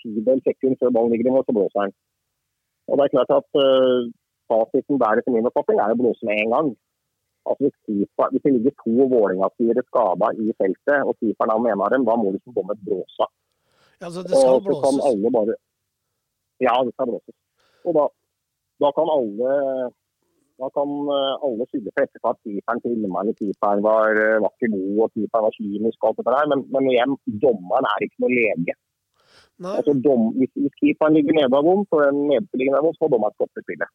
[0.00, 1.94] tidel sekund før ballen ligger i mål, så blåser han.
[2.90, 3.60] Og det er klart at
[4.50, 6.72] fasiten der etter min oppfatning er å blåse med en gang.
[7.48, 11.94] Altså hvis, keeper, hvis det ligger to Vålerenga-spillere skada i feltet, og keeperen er med
[11.94, 13.26] dem, da må du gå med blåse.
[13.98, 15.58] Ja, altså det skal blåses?
[16.62, 17.36] Ja, det skal blåses.
[17.86, 18.04] Og da,
[18.82, 19.56] da kan alle
[20.62, 24.52] da kan eh, alle skylde på etterpå at keeperen filma eller keeperen var, eh, var
[24.54, 25.98] ikke god og keeperen var kynisk.
[26.02, 27.14] og alt det der, men, men igjen,
[27.44, 28.76] dommeren er ikke noe lege.
[29.60, 32.94] Altså, dom, hvis, hvis keeperen ligger nede av bom, så er den nederste av bom,
[32.96, 33.90] så må dommeren stoppe spillet.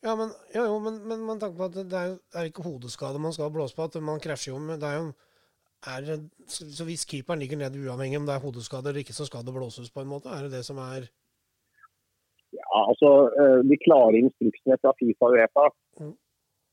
[0.00, 3.20] Ja, men, ja, jo, men, men man tenker på at det er, er ikke hodeskade
[3.20, 3.84] man skal blåse på.
[3.84, 5.10] at Man krasjer jo med det er jo
[5.92, 9.44] er, Så hvis keeperen ligger nede uavhengig om det er hodeskade eller ikke, så skal
[9.44, 10.28] det blåses på en måte?
[10.32, 11.08] Er det det som er
[12.52, 13.10] Ja, altså
[13.40, 15.68] eh, De klare instruksene fra Fifa og Uefa
[16.00, 16.14] Mm.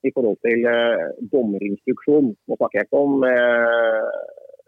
[0.07, 4.11] i forhold til eh, dommerinstruksjon Nå snakker jeg ikke om eh,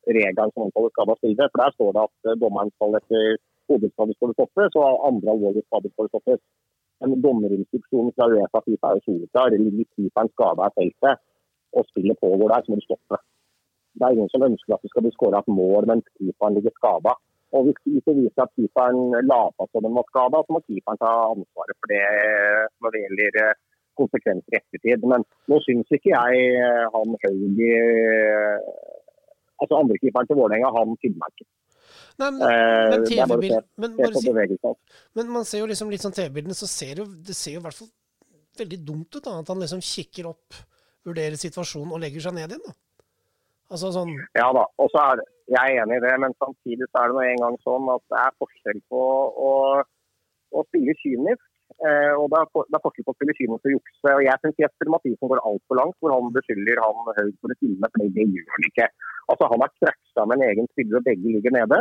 [0.07, 3.39] regelen som omtaler skada spillere, for der står det at eh, dommeren skal etter
[3.69, 6.41] hovedskade skal stoppes, og andre alvorlige skader skal stoppes.
[6.99, 9.53] Men dommerinstruksjonen fra Uefa Fifa er jo soleklar.
[9.55, 11.21] Ligger keeperen skada i feltet
[11.77, 13.17] og spillet pågår der, så må du stoppe.
[13.97, 16.73] Det er ingen som ønsker at det skal bli skåra et mål mens keeperen ligger
[16.79, 17.13] skada.
[17.55, 18.99] Og hvis det viser at keeperen
[19.31, 22.03] lata som den var skada, så må keeperen ta ansvaret for det
[22.81, 23.57] når det gjelder eh,
[23.99, 25.07] konsekvenser i ettertid.
[25.11, 28.55] Men nå syns ikke jeg eh, han Haug eh,
[29.59, 31.47] Altså andrekeeperen til Vålerenga, han ikke.
[32.19, 34.73] Nei, men, Eh, men bare men, bare
[35.15, 37.65] men man ser jo liksom litt sånn TV-bildene, så ser jo, det ser jo i
[37.67, 37.91] hvert fall
[38.59, 39.23] veldig dumt ut.
[39.23, 40.59] da, At han liksom kikker opp,
[41.07, 42.65] vurderer situasjonen og legger seg ned igjen.
[42.67, 42.75] da.
[43.69, 47.01] Altså sånn Ja da, og så er jeg er enig i det, men samtidig så
[47.01, 49.03] er det nå en gang sånn at det er forskjell på
[49.49, 49.53] å,
[50.53, 51.45] å spille kynisk.
[51.77, 54.11] Eh, og det er forskjell på å spille kynisk og jukse.
[54.11, 57.57] og Jeg syns Jesper Mathisen går altfor langt, hvor han beskylder han Haug for å
[57.61, 58.87] filme, for det gjør han ikke.
[59.31, 61.79] Altså Han har krasja med en egen spiller, og begge ligger nede.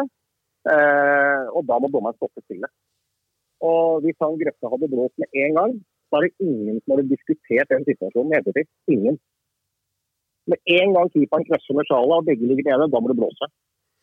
[0.75, 2.71] Eh, og da må dommeren stoppe spillet.
[3.65, 5.73] Og hvis han Grøtte hadde blåst med en gang,
[6.09, 8.69] så er det ingen som hadde diskutert den situasjonen i ettertid.
[8.95, 9.19] Ingen.
[10.49, 13.51] Med en gang keeperen krasjer med sjalet og begge ligger nede, da må det blåse.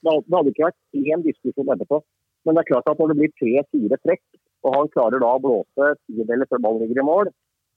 [0.05, 2.01] Det hadde ikke vært én diskusjon etterpå.
[2.45, 4.21] Men det er klart at når det blir tre-fire trekk,
[4.66, 7.34] og han klarer da å blåse tideler før ballen ligger i mål,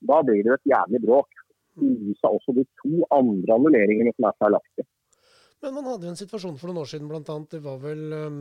[0.09, 1.43] da blir det jo et jævlig bråk.
[1.79, 4.89] I lys av også de to andre annulleringene som er feilaktige.
[5.59, 7.51] Men man hadde jo en situasjon for noen år siden, annet.
[7.51, 8.37] Det var vel um,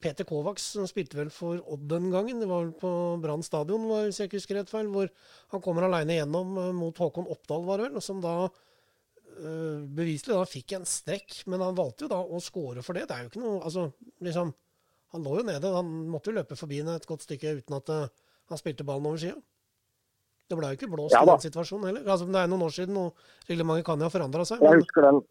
[0.00, 2.40] Peter Kovacs som spilte vel for Odd den gangen.
[2.40, 4.88] Det var vel på Brann stadion, hvis jeg ikke husker rett feil.
[4.92, 5.10] Hvor
[5.52, 8.04] han kommer alene gjennom uh, mot Håkon Oppdal, var det vel.
[8.04, 11.42] Som da uh, beviselig da fikk en strekk.
[11.52, 13.04] Men han valgte jo da å score for det.
[13.10, 13.90] Det er jo ikke noe Altså,
[14.24, 14.56] liksom
[15.16, 15.74] Han lå jo nede.
[15.74, 18.08] Han måtte jo løpe forbi henne et godt stykke uten at uh,
[18.52, 19.38] han spilte ballen over sida.
[20.46, 22.04] Det ble jo ikke blåst Ja i den situasjonen heller.
[22.06, 24.62] Altså, det er noen år siden, og reglementet kan jo ha forandra seg.
[24.62, 25.24] Jeg husker den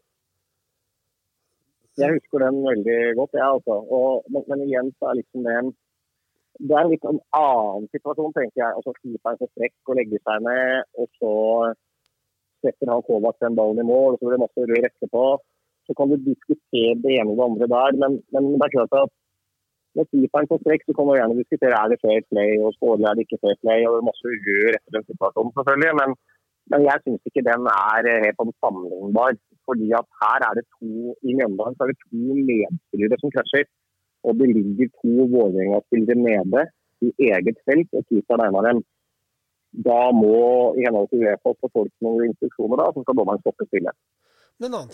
[1.96, 3.46] jeg husker den veldig godt, jeg.
[3.56, 3.76] altså.
[3.96, 5.74] Og, men, men igjen så er liksom det en
[6.56, 8.76] det er en litt en annen situasjon, tenker jeg.
[8.78, 11.32] Altså Keeperen får strekk og legger seg ned, og så
[12.64, 15.24] setter han Kovac den ballen i mål, og så blir det masse rør etterpå.
[15.86, 18.96] Så kan du diskutere det ene og det andre der, men, men det er klart
[19.02, 19.12] at
[19.96, 23.08] når keeperen får strekk, så kan man gjerne diskutere er det fair play, og skåler
[23.08, 25.92] er det ikke fair play, og det er masse rør etter den situasjonen, selvfølgelig.
[26.00, 26.16] Men,
[26.72, 29.38] men jeg syns ikke den er helt sånn sammenlignbar.
[29.66, 33.64] Fordi at her er det to i Mjøndalen så er det to medspillere som krasjer.
[34.26, 36.66] Og det ligger to Vålerenga-spillere nede
[37.06, 38.84] i eget felt, og keeperen er en av dem.
[39.86, 40.36] Da må
[40.78, 43.96] i henhold til Uefa folk og instruksjoner da, så skal dommeren stoppe spillet.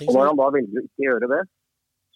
[0.09, 1.43] Og når han da velger å ikke gjøre det,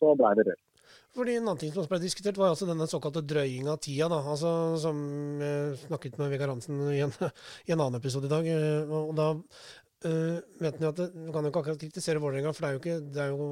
[0.01, 0.76] så ble det rødt.
[1.17, 4.09] Fordi En annen ting som også ble diskutert, var altså denne såkalte drøying av tida.
[4.13, 4.51] da, altså
[4.81, 4.99] Som
[5.41, 7.15] jeg snakket med Vegard Hansen i en,
[7.67, 8.49] i en annen episode i dag.
[8.53, 12.53] eh, og da uh, vet han at det, Du kan jo ikke akkurat kritisere Vålerenga,
[12.53, 13.49] for det er jo ikke det er jo,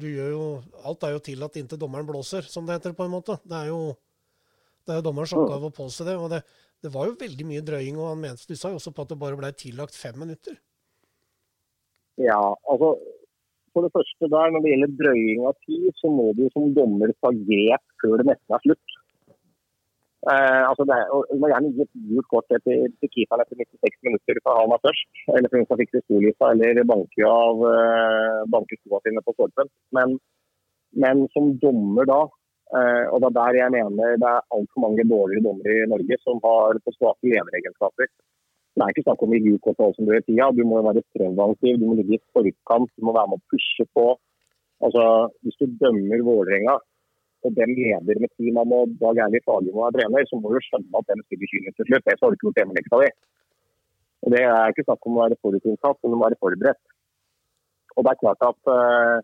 [0.00, 0.46] du gjør jo,
[0.86, 2.94] Alt er jo tillatt inntil dommeren blåser, som det heter.
[2.94, 3.40] på en måte.
[3.42, 3.82] Det er jo,
[4.86, 6.16] det er jo dommerens oppgave å påse det.
[6.16, 6.44] og det,
[6.80, 9.10] det var jo veldig mye drøying, og han mente, du sa jo også på at
[9.12, 10.56] det bare ble tillagt fem minutter.
[12.20, 12.38] Ja,
[12.68, 12.94] altså
[13.72, 17.12] for det første der, Når det gjelder drøying av tid, så må du som dommer
[17.22, 18.96] ta grep før det nesten er slutt.
[20.28, 23.56] Eh, altså det og Du må gjerne gi et gult kort etter, til keeperen etter
[23.56, 25.22] 96 minutter for han er først.
[25.36, 29.72] Eller for hun som fikse storlista eller banke av eh, banke skoene sine på stolpen.
[29.96, 30.18] Men,
[31.04, 32.20] men som dommer da,
[32.76, 36.20] eh, og det er der jeg mener det er altfor mange dårlige dommere i Norge
[36.26, 38.12] som har for svake lederegenskaper.
[38.74, 40.46] Det er ikke snakk om i gi gult kort til alle som dør i tida.
[40.56, 43.48] Du må jo være preventiv, du må ligge i forkant, du må være med å
[43.50, 44.06] pushe på.
[44.86, 45.02] Altså,
[45.42, 46.76] Hvis du dømmer Vålerenga,
[47.44, 50.60] og den leder med ti mann og Dag Erli Fagermo er trener, så må du
[50.64, 52.06] skjønne at den spiller kynisk til slutt.
[52.06, 53.10] Ellers har du ikke gjort hjemmeleksa di.
[54.20, 56.82] Og Det er ikke snakk om å være forutinntatt, men å være forberedt.
[57.96, 59.16] Og det er klart at uh,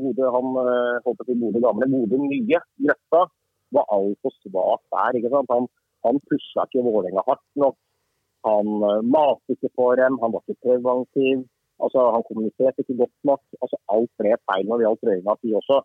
[0.00, 3.22] gode, han uh, holdt til gode gamle, gode nye Grøtta
[3.74, 5.18] var altfor svak der.
[5.20, 5.54] ikke sant?
[5.54, 5.70] Han,
[6.06, 7.78] han pusha ikke Vålerenga hardt nok.
[8.44, 11.44] Han matet maste ikke på dem, han var ikke preventiv.
[11.82, 13.42] Altså, han kommuniserte ikke godt nok.
[13.62, 15.78] Altså, alt ble feil når det gjaldt Røyna også.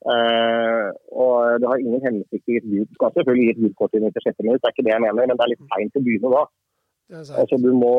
[0.00, 0.88] Uh,
[1.22, 2.86] og Det har ingen hensikt i et bud.
[2.88, 5.04] Du skal selvfølgelig gi et budkort kort i 96 minutter, det er ikke det jeg
[5.04, 6.44] mener, men det er litt seint å begynne da.
[7.10, 7.94] Altså, du må,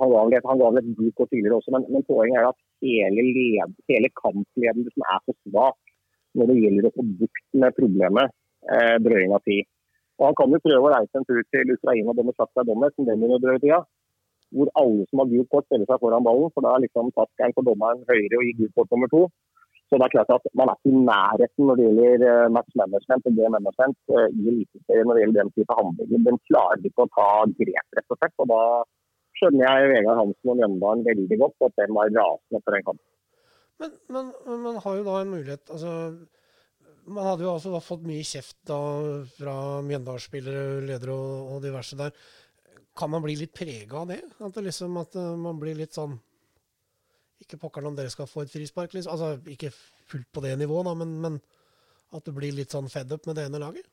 [0.00, 2.48] han ga vel et, han ga vel et gult tidligere også, men, men poenget er
[2.52, 5.80] at hele, led, hele kampledelsen er for svak
[6.38, 8.34] når det gjelder å få bukt med problemet
[8.70, 9.66] eh, av tid.
[10.18, 13.08] Og Han kan jo prøve å reise en tur til Ukraina og seg Donetsk, som
[13.08, 13.80] den drøytida,
[14.54, 17.56] hvor alle som har gult kort, stiller seg foran ballen, for da er liksom terskelen
[17.56, 19.22] for dommeren høyere og gir gult kort nummer to.
[19.90, 22.76] Så det er klart at Man er ikke i nærheten når det gjelder uh, match
[22.80, 26.22] management og game management uh, i Eliteserien når det gjelder den type handlinger.
[26.28, 28.36] Den klarer ikke å ta grep, rett og slett.
[28.44, 28.62] og Da
[29.40, 33.10] skjønner jeg Vegard Hansen og Mjøndalen veldig godt, at den var rasende for den kampen.
[33.82, 34.30] Men,
[34.64, 35.92] man har jo da en mulighet altså,
[37.04, 38.78] Man hadde jo altså fått mye kjeft da
[39.36, 42.14] fra Mjøndalsspillere, ledere og, og, diverse der.
[42.96, 44.20] Kan man bli litt prega av det?
[44.38, 46.14] At, det liksom, at uh, man blir litt sånn
[47.42, 49.12] Ikke pokkeren om dere skal få et frispark, liksom.
[49.12, 51.40] Altså ikke fullt på det nivået, da, men, men
[52.14, 53.88] at du blir litt sånn fed up med det ene laget?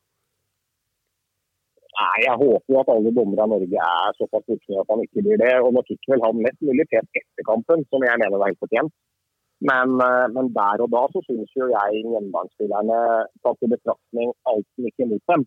[2.01, 5.23] Nei, Jeg håper jo at alle dommere av Norge er såpass voksne at han ikke
[5.25, 5.53] blir det.
[5.59, 8.61] Og Nå fikk vel han mest mulig pent etter kampen, som jeg mener var helt
[8.63, 8.93] fortjent.
[9.69, 12.99] Men, eh, men, der og da så syns jo jeg Mjøndalen-spillerne
[13.45, 15.45] tatt i betraktning alt som gikk imot dem,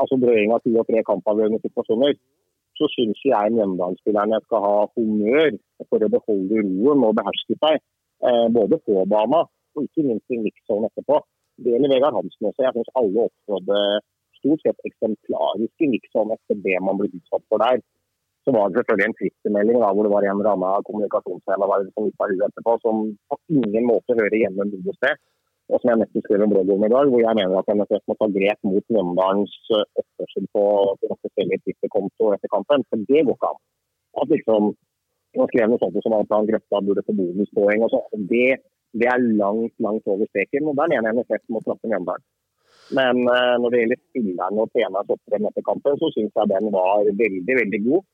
[0.00, 2.18] altså drøying av ti og tre kampavgjørende situasjoner,
[2.76, 5.56] så syns jeg Mjøndalen-spillerne skal ha honnør
[5.88, 7.80] for å beholde roen og beherske seg.
[8.24, 11.22] Eh, både på bana og ikke minst i mix-zone etterpå.
[11.64, 12.66] Det gjelder Vegard Hansen også.
[12.66, 13.80] Jeg syns alle opptrådte
[14.38, 17.80] stort sett eksemplariske liksom etter det man ble utsatt for der.
[18.44, 22.24] Så var det selvfølgelig en twittermelding hvor det var en eller annen kommunikasjonsscene som gikk
[22.24, 25.22] av huet etterpå, som på ingen måte hører hjemme noe sted.
[25.72, 28.16] Og som jeg nettopp skrev om bloggen i dag, hvor jeg mener at NFF må
[28.20, 30.64] ta grep mot Mjøndalens eh, oppførsel på
[31.14, 32.84] offisielle Twitter-konto etter kampen.
[32.90, 33.62] For det går ikke an.
[34.20, 34.68] At liksom,
[35.40, 38.28] man skrev noe sånt som at han Grøtta burde få bonuspoeng og sånn.
[38.28, 38.46] Det,
[38.92, 40.68] det, er langt, langt over streken.
[40.68, 42.28] Og der mener jeg NFF må straffe Mjøndalen.
[42.92, 46.68] Men uh, når det gjelder spillerne og trenerens opptreden etter kampen, så syns jeg den
[46.74, 48.04] var veldig, veldig god.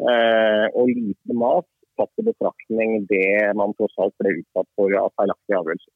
[0.00, 1.66] Uh, og lite mat
[2.00, 5.92] tatt i betraktning det man tross alt ble utsatt for av feilaktige avgjørelser.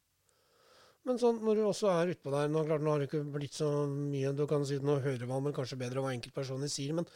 [1.09, 3.57] Men sånn, når du også er utpå der, nå, klart, nå har det ikke blitt
[3.57, 7.09] så mye du kan si Nå hører man kanskje bedre hva enkeltpersoner sier, men,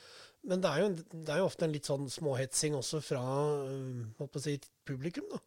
[0.49, 3.23] men det, er jo, det, er jo, ofte en litt sånn småhetsing også fra
[3.69, 4.59] øh, si,
[4.89, 5.29] publikum.
[5.33, 5.41] da.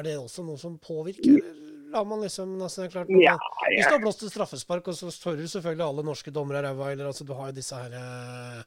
[0.00, 1.38] Er det også noe som påvirker?
[1.40, 1.74] Eller?
[1.94, 3.68] lar man liksom nesten klart man, ja, ja.
[3.70, 7.10] Hvis du har blåst et straffespark, og så hører selvfølgelig alle norske dommere ræva, eller
[7.10, 8.64] altså, du har jo disse her eh,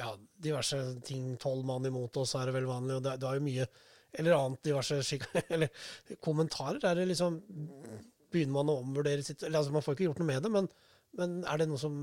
[0.00, 0.10] ja,
[0.46, 3.46] diverse ting, tolv mann imot oss er det vel vanlig, og det, det er jo
[3.48, 3.66] mye
[4.18, 5.70] eller annet diverse skikk, eller
[6.22, 6.82] kommentarer.
[6.82, 7.40] Er det liksom
[8.34, 10.68] Begynner man å omvurdere sitt eller, altså, Man får ikke gjort noe med det, men,
[11.20, 11.98] men er det noe som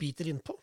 [0.00, 0.56] biter innpå?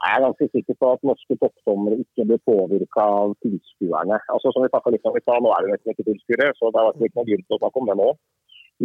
[0.00, 4.16] Jeg er ganske sikker på at norske toppdommere ikke blir påvirka av tilskuerne.
[4.32, 6.80] Altså, som vi litt om i stad, Nå er det nesten ikke tilskuere, så det
[6.80, 8.06] er ikke noe grunn til å snakke om det nå.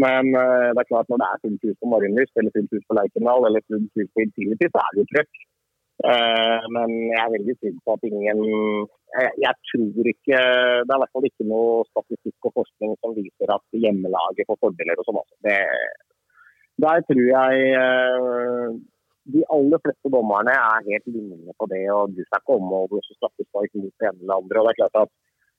[0.03, 2.87] Men uh, det er klart når det er fullt hus på Marienlyst, eller fullt hus
[2.87, 5.45] på Lerkendal eller fullt på Intility, så er det jo trøkk.
[6.03, 8.41] Uh, men jeg er veldig trygg på at ingen
[9.39, 10.39] jeg, tror ikke
[10.83, 14.59] Det er i hvert fall ikke noe statistikk og forskning som viser at hjemmelaget får
[14.65, 15.21] fordeler og sånn.
[15.21, 15.55] Altså.
[16.83, 18.75] Der tror jeg uh,
[19.33, 23.05] de aller fleste dommerne er helt lignende på det og Du skal ikke omholde å
[23.07, 24.59] straffespark mot det ene eller andre.
[24.59, 25.13] og det er klart at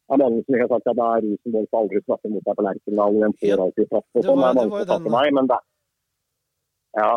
[0.07, 2.59] det er mange som har sagt at det er Rosenborg som aldri straffer mot deg
[2.59, 3.17] på Lerkendal.
[3.23, 4.43] Den får alltid straff og sånn.
[4.43, 5.59] Det er mange som takker meg, men det,
[7.01, 7.09] ja,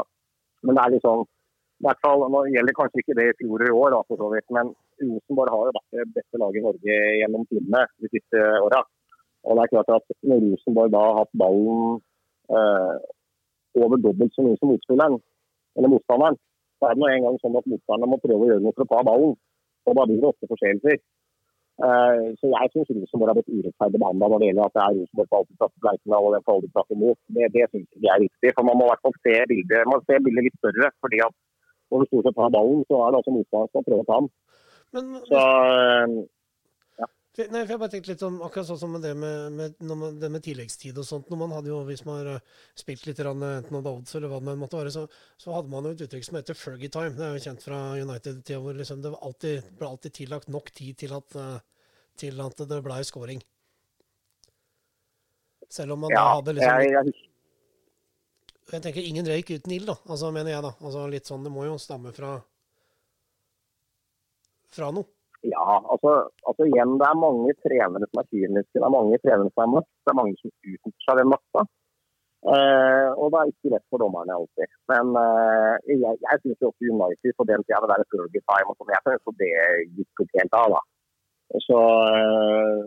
[0.65, 1.28] men det er liksom i
[1.86, 4.30] hvert fall, Nå gjelder kanskje ikke det i fjor og i år, da, for så
[4.34, 8.41] vidt, men Rosenborg har jo vært det beste laget i Norge gjennom tidene de siste
[8.65, 8.82] åra.
[9.47, 12.01] Og det er klart at når Rosenborg da har hatt ballen
[12.51, 12.95] eh,
[13.80, 15.15] over dobbelt så mye som motspilleren,
[15.77, 16.39] eller motstanderen,
[16.80, 18.88] så er det nå en gang sånn at motstanderen må prøve å gjøre noe for
[18.88, 19.34] å ta ballen.
[19.88, 20.99] Og da blir det ofte forseelser.
[21.80, 24.95] Eh, så jeg syns Rosenborg har blitt urettferdig behandla når det gjelder at det er
[24.97, 27.19] Rosenborg på alltid traffer Bleikendal og den får aldri traffe imot.
[27.36, 28.51] Det, det syns jeg er riktig.
[28.57, 30.91] For man må i hvert fall se bildet, man ser bildet litt større.
[30.99, 31.38] fordi at
[31.98, 34.30] du stort sett har ballen, så er det altså motstanderen som prøver å ta den.
[34.96, 35.40] Men, så,
[37.00, 37.08] ja.
[37.40, 40.32] Nei, for jeg bare tenkte litt om, akkurat sånn som det med, med, man, det
[40.34, 41.30] med tilleggstid og sånt.
[41.30, 44.42] når man hadde jo, Hvis man har eh, spilt litt enten av odds eller hva
[44.44, 45.06] det måtte være, så,
[45.38, 47.16] så, hadde man jo et uttrykk som heter Fergie time.
[47.18, 51.00] Det er jo kjent fra United-tida hvor liksom det alltid, ble alltid tillagt nok tid
[51.06, 51.56] til at, eh,
[52.20, 53.42] til at det ble scoring.
[55.70, 57.28] Selv om man ja, hadde liksom jeg, jeg,
[58.78, 59.95] jeg tenker ingen røyk uten ild, da.
[60.09, 60.74] Altså, mener jeg, da.
[60.84, 62.36] Altså litt sånn, Det må jo stamme fra,
[64.76, 65.09] fra noe.
[65.47, 66.13] Ja, altså,
[66.49, 68.76] altså, igjen, det er mange trenere som er kyniske.
[68.76, 69.91] Det er mange trenere som er makt.
[70.03, 71.65] Det er mange som utnytter seg den makta.
[72.39, 74.76] Eh, og det er ikke lett for dommerne alltid.
[74.91, 78.78] Men eh, jeg, jeg syns også United på den tida det der Fergie time og
[78.80, 79.51] sånn, jeg synes det
[79.97, 80.76] gikk helt av.
[80.76, 80.84] da.
[81.65, 82.84] Så uh,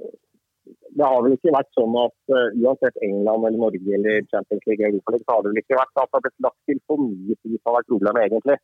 [0.69, 5.19] det har vel ikke vært sånn at uansett England eller Norge eller Champions League Europa
[5.19, 7.57] så har det vel ikke vært at det har blitt lagt til for mye tid
[7.57, 8.59] som har vært problemet egentlig.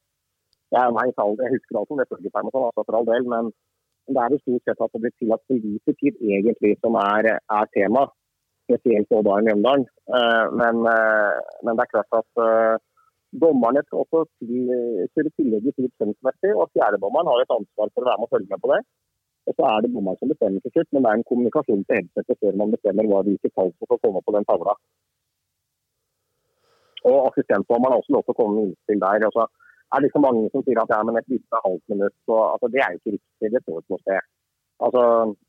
[0.76, 3.50] Jeg, nei, jeg husker alt om det sånn, altså, for all del, men
[4.08, 7.30] det er jo stort sett at det blir tillatt for lite tid egentlig som er,
[7.38, 8.04] er tema.
[8.68, 9.86] Spesielt da i Mjøndalen.
[10.12, 12.76] Uh, men, uh, men, det er klart at uh,
[13.44, 18.20] dommerne skal også til tillegge til skjønnsmessig, og fjerdedommeren har et ansvar for å være
[18.20, 18.80] med og følge med på det.
[19.48, 21.96] Og så er det dommeren som bestemmer til slutt, men det er en kommunikasjon til
[21.98, 24.74] headsetet før man bestemmer hva hvilke tall som får komme på den tavla.
[27.08, 29.24] Og assistentdommeren har også lov til å komme med innspill der.
[29.28, 29.46] Altså,
[29.88, 32.16] det er liksom mange som sier at ja, men et bytte er halvt minutt.
[32.28, 33.52] Så, altså, det er jo ikke riktig.
[33.54, 34.28] Det står ikke noe sted.
[34.86, 35.02] Altså,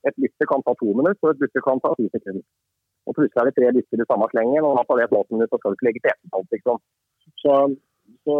[0.09, 2.45] et bytte kan ta to minutter, og et bytte kan ta ti sekunder.
[3.07, 5.35] Og plutselig er det tre bytter i samme slengen, og da tar det et halvt
[5.35, 6.81] minutt, og skal ikke legge til ettertalt, liksom.
[7.43, 7.55] Så,
[8.25, 8.37] så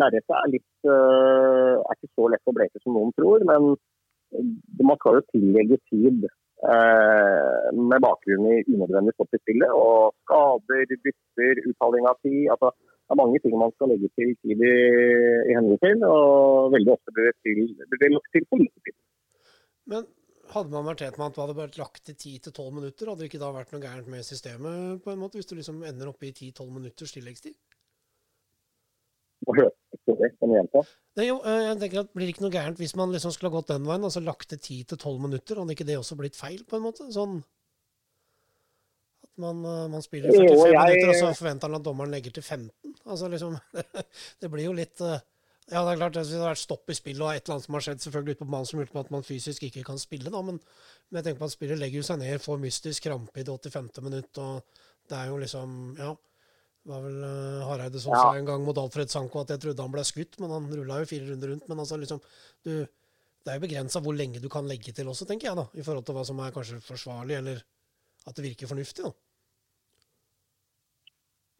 [0.00, 3.76] lerretet er litt uh, er ikke så lett å bleke som noen tror, men
[4.88, 9.72] man skal jo tillegge tid eh, med bakgrunn i unødvendig stopp i spillet.
[9.72, 12.44] Og skader, bytter, uttaling av tid.
[12.54, 12.72] altså
[13.06, 14.76] det er mange ting man skal legge til tid i,
[15.46, 17.60] i henhold til, og veldig ofte blir det til,
[17.92, 18.96] blir lagt til for lite tid.
[19.92, 20.08] Men
[20.50, 23.28] hadde man vært tjent med at det hadde vært lagt til 10-12 minutter, hadde det
[23.30, 26.26] ikke da vært noe gærent med systemet, på en måte, hvis du liksom ender oppe
[26.26, 27.54] i 10-12 minutters tilleggstid?
[29.46, 30.82] Hørte det som jenta?
[31.18, 33.50] Nei, jo, eh, jeg tenker at Blir det ikke noe gærent hvis man liksom skulle
[33.50, 35.58] ha gått den veien, altså lagt til 10-12 minutter?
[35.58, 37.08] Hadde ikke det også blitt feil, på en måte?
[37.14, 37.40] Sånn
[39.26, 42.10] at man, eh, man spiller 45 Jo, jeg- minutter, og så forventer man at dommeren
[42.14, 42.94] legger til 15?
[43.06, 43.58] Altså liksom
[44.40, 45.18] Det blir jo litt eh,
[45.68, 47.64] Ja, det er klart, hvis det har vært stopp i spillet og et eller annet
[47.66, 50.30] som har skjedd selvfølgelig ute på banen som gjør at man fysisk ikke kan spille,
[50.30, 50.60] da, men,
[51.10, 53.50] men jeg tenker på at spillet legger jo seg ned, får mystisk krampe i det
[53.50, 54.02] 85.
[54.06, 54.62] minutt, og
[55.10, 56.12] det er jo liksom Ja.
[56.86, 58.20] Det var vel uh, Hareide som Ja.
[58.22, 61.00] sa en gang mot Alfred Sanko at jeg trodde han ble skutt, men han rulla
[61.02, 61.66] jo fire runder rundt.
[61.68, 62.20] Men altså liksom
[62.62, 62.86] du,
[63.42, 65.82] Det er jo begrensa hvor lenge du kan legge til også, tenker jeg, da, i
[65.86, 67.60] forhold til hva som er kanskje forsvarlig, eller
[68.26, 69.04] at det virker fornuftig.
[69.06, 69.12] da.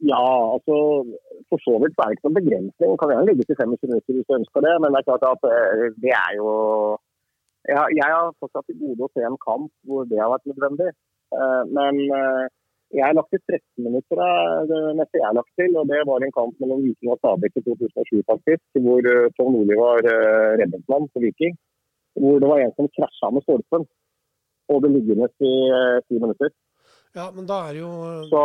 [0.07, 0.23] Ja,
[0.55, 0.75] altså
[1.49, 2.91] for så vidt er det ikke noen begrensning.
[2.93, 5.25] Man kan gjerne ligge til 25 minutter hvis du ønsker det, men det er klart
[5.31, 6.51] at eh, det er jo
[7.67, 10.91] Jeg, jeg har fortsatt til gode å se en kamp hvor det har vært nødvendig.
[11.35, 12.45] Eh, Men eh,
[12.95, 16.23] jeg har lagt til 13 minutter av det neste jeg lagt til, og det var
[16.23, 20.53] en kamp mellom Viking og Stabæk i 2007 faktisk, hvor eh, Tom Nordli var eh,
[20.61, 21.57] redningsmann for Viking.
[22.17, 23.83] Hvor det var en som krasja med stolpen,
[24.73, 26.53] og det liggende i eh, ti minutter.
[27.19, 27.91] Ja, men da er jo
[28.31, 28.43] Så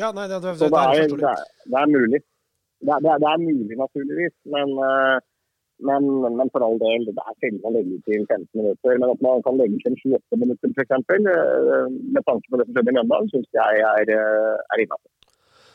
[0.00, 1.34] Ja, nei, det, det, det, det er er, forståelig.
[1.68, 2.20] det det mulig.
[2.88, 2.94] Det
[3.32, 4.34] er, mulig, naturligvis.
[4.54, 5.18] Men, eh,
[5.88, 6.06] men,
[6.38, 8.98] men for all del, det er sjelden å legge til 15 minutter.
[9.00, 10.92] Men at man kan legge til 28 minutter, f.eks.,
[12.14, 15.10] med tanke på det som skjedde i Mjøndalen, syns jeg er, eh, er innafor.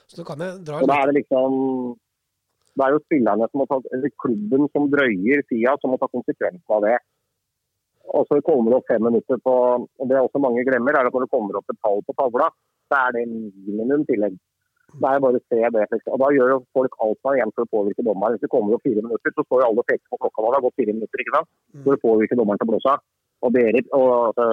[0.07, 0.89] Så nå kan jeg dra litt...
[0.91, 1.57] da er det liksom
[2.77, 6.09] Det er jo spillerne som må ta, eller klubben som drøyer tida, som må ta
[6.13, 6.97] konsekvensen av det.
[8.17, 11.09] Og så kommer det opp fem minutter på og Det er også mange glemmer, er
[11.09, 12.51] at når det kommer opp et tall på tavla,
[12.87, 14.37] så er det minimum tillegg.
[14.97, 15.85] Det er bare å se det.
[15.93, 16.13] liksom.
[16.15, 18.35] Og Da gjør jo folk alt man igjen for å påvirke dommeren.
[18.35, 20.49] Hvis det kommer opp fire minutter, så står jo alle og peker på klokka når
[20.49, 21.23] det har gått fire minutter.
[21.23, 21.49] ikke sant?
[21.85, 23.03] For å påvirke dommeren til å blåse av.
[23.45, 24.45] Og dere, og, altså,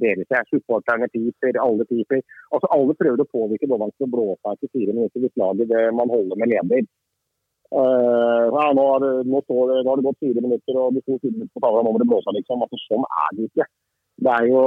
[0.00, 2.22] dere sier supporterne piper, alle piper.
[2.52, 5.68] Altså Alle prøver å påvirke dommeren til å blåse av etter fire minutter hvis laget
[5.72, 6.86] det man holder med leder.
[7.66, 10.94] Uh, ja, nå, har det, nå, står det, nå har det gått fire minutter, og
[10.94, 12.62] de to fire minutter på tavla, nå må det blåse av, liksom.
[12.62, 13.66] Altså, sånn er det ikke.
[14.26, 14.60] Det er jo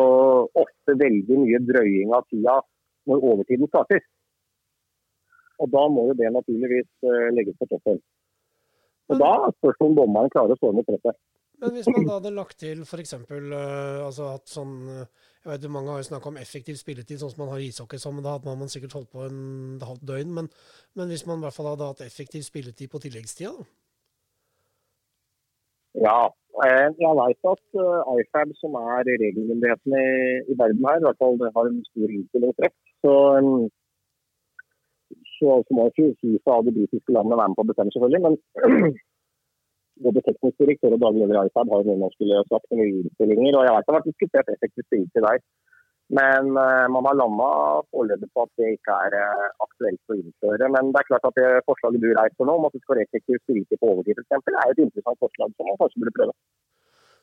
[0.62, 2.60] ofte veldig mye drøying av tida
[3.10, 4.03] når overtiden starter.
[5.60, 7.99] Og da må jo det naturligvis eh, legges på toppen.
[9.10, 11.18] Og da spørs det om dommeren klarer å stå med presset.
[11.60, 13.18] Men hvis man da hadde lagt til f.eks.
[13.28, 15.10] Uh, altså hatt sånn eh,
[15.43, 17.99] jeg vet Mange har jo snakka om effektiv spilletid, sånn som man har i ishockey.
[17.99, 20.32] Sånn, men da hadde man sikkert holdt på en halvt døgn.
[20.36, 20.49] Men,
[20.99, 23.68] men hvis man i hvert fall hadde hatt effektiv spilletid på tilleggstida, da?
[25.97, 26.20] Ja,
[26.64, 30.10] eh, jeg vet at eh, IFAB, som er regelmyndigheten i,
[30.51, 32.76] i verden her, i hvert fall har en stor innstillingsrett.
[33.03, 33.66] Så, um,
[35.40, 38.22] så, så må ikke FIFA og de britiske landene være med på å bestemme, selvfølgelig.
[38.26, 38.36] Men
[40.06, 43.02] både teknisk direktør og daglig leder i IFAB har noe man skulle sagt noen nye
[43.04, 43.58] innstillinger.
[43.58, 45.44] Og jeg vet det har vært diskutert effektiv til der.
[46.20, 47.50] Men uh, man har landa
[47.94, 50.70] foreløpig på at det ikke er uh, aktuelt å innføre.
[50.74, 53.36] Men det er klart at det forslaget du reiser nå, om at det skal effektivt
[53.38, 56.36] effektiv spilletid på overtid f.eks., er et interessant forslag som man kanskje burde prøve.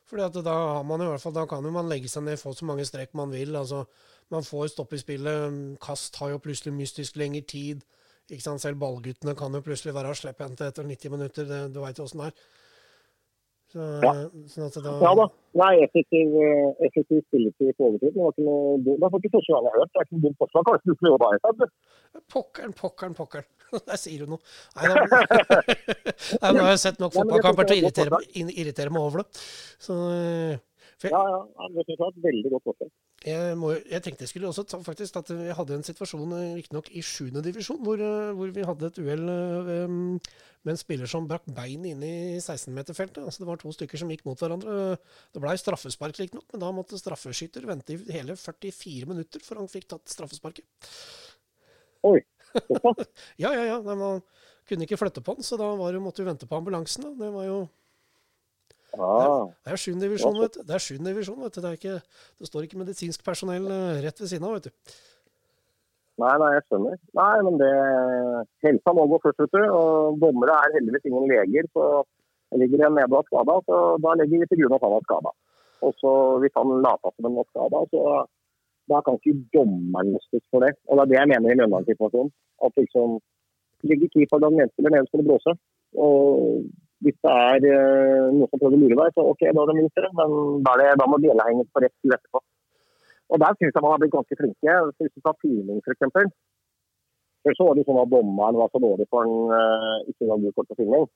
[0.06, 2.38] Fordi at da har man i hvert fall, da kan jo man legge seg ned,
[2.38, 3.56] få så mange strekk man vil.
[3.58, 3.82] altså
[4.30, 5.58] Man får stopp i spillet.
[5.82, 7.82] Kast har jo plutselig mystisk lengre tid.
[8.30, 11.46] Ikke sant, Selv ballguttene kan jo plutselig være slepphendte etter 90 minutter.
[11.48, 12.46] Det, du veit åssen det er.
[13.66, 14.12] Så, Ja.
[14.46, 15.26] sånn at da, Ja da.
[15.58, 18.14] Nei, effektiv, eh, effektiv spilletid på overtid.
[18.14, 19.90] Det var ikke noe det er faktisk første gang jeg har hørt.
[19.92, 20.66] Det er ikke noe dumt forslag.
[20.68, 21.70] Kanskje du skulle jobba her?
[22.36, 23.48] Pokkeren, pokkeren, pokkeren.
[23.90, 24.40] Der sier du noe.
[24.76, 24.94] Nei, da,
[26.42, 28.22] Nei, nå har jeg sett nok fotballkamper til å er irritere,
[28.54, 29.42] irritere meg over det.
[29.82, 30.62] Så eh,
[31.02, 31.42] for Ja, ja.
[31.58, 32.90] ja det er veldig godt forslag.
[33.24, 36.56] Jeg, må, jeg tenkte jeg skulle også ta faktisk at vi hadde en situasjon, eh,
[36.58, 39.94] riktignok i sjuende divisjon, hvor, eh, hvor vi hadde et uhell eh,
[40.66, 43.22] med en spiller som brakk bein inne i 16-meterfeltet.
[43.24, 44.98] Altså det var to stykker som gikk mot hverandre.
[45.32, 49.70] Det blei straffespark, riktignok, men da måtte straffeskytter vente i hele 44 minutter før han
[49.72, 50.90] fikk tatt straffesparket.
[52.06, 52.18] Oi.
[53.42, 53.80] Ja, ja, ja.
[53.84, 54.22] Nei, man
[54.68, 57.04] kunne ikke flytte på han, så da var det, måtte vi vente på ambulansen.
[57.04, 57.26] Da.
[57.26, 57.58] Det var jo
[58.98, 60.62] Ah, Det er sjuende divisjon, vet du.
[60.66, 61.60] Det er sjuende divisjon, vet du.
[61.64, 61.96] Det, ikke,
[62.40, 64.94] det står ikke medisinsk personell eh, rett ved siden av, vet du.
[66.22, 67.00] nei, nei, jeg skjønner.
[67.18, 67.72] Nei, men det
[68.64, 69.64] Helsa må gå først, vet du.
[69.80, 71.68] Og dommere er heldigvis ingen leger.
[71.76, 71.88] Så
[72.56, 75.34] ligger en nede og skada, så da legger vi til grunn at han er skada.
[75.84, 78.00] Og så hvis han later som han var skada, så
[78.90, 80.72] da kan ikke dommeren lastes for det.
[80.88, 82.32] Og det er det jeg mener i Lønland-situasjonen.
[82.64, 83.18] At liksom
[83.90, 85.56] ligger keeper den ene spiller, den ene spiller blåse.
[86.06, 86.64] Og
[87.04, 89.78] hvis det er uh, noen som prøver å lure deg, så ok, da er det
[89.78, 90.10] minst det.
[90.16, 90.34] Men
[90.66, 92.42] da, det, da må bjella henges på rett side etterpå.
[93.26, 94.76] Og der syns jeg man har blitt ganske flinke.
[95.02, 96.34] Hvis du tar filming f.eks.
[97.46, 100.54] Før så var det sånn at dommeren var så dårlig for en uh, ikke engang
[100.56, 101.06] kort på filming.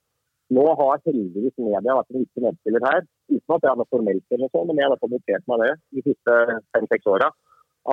[0.54, 4.50] Nå har heldigvis media vært en viktig medspiller her, uten at er noe formelt eller
[4.50, 6.38] sånn, men jeg har i notert meg det de siste
[6.74, 7.28] fem-seks åra.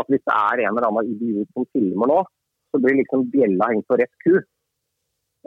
[0.01, 2.17] At hvis det er en eller annen idiot som filmer nå,
[2.73, 4.33] så blir liksom bjella hengt på rett ku.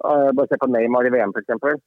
[0.01, 1.83] Uh, bare se på Neymar i VM f.eks.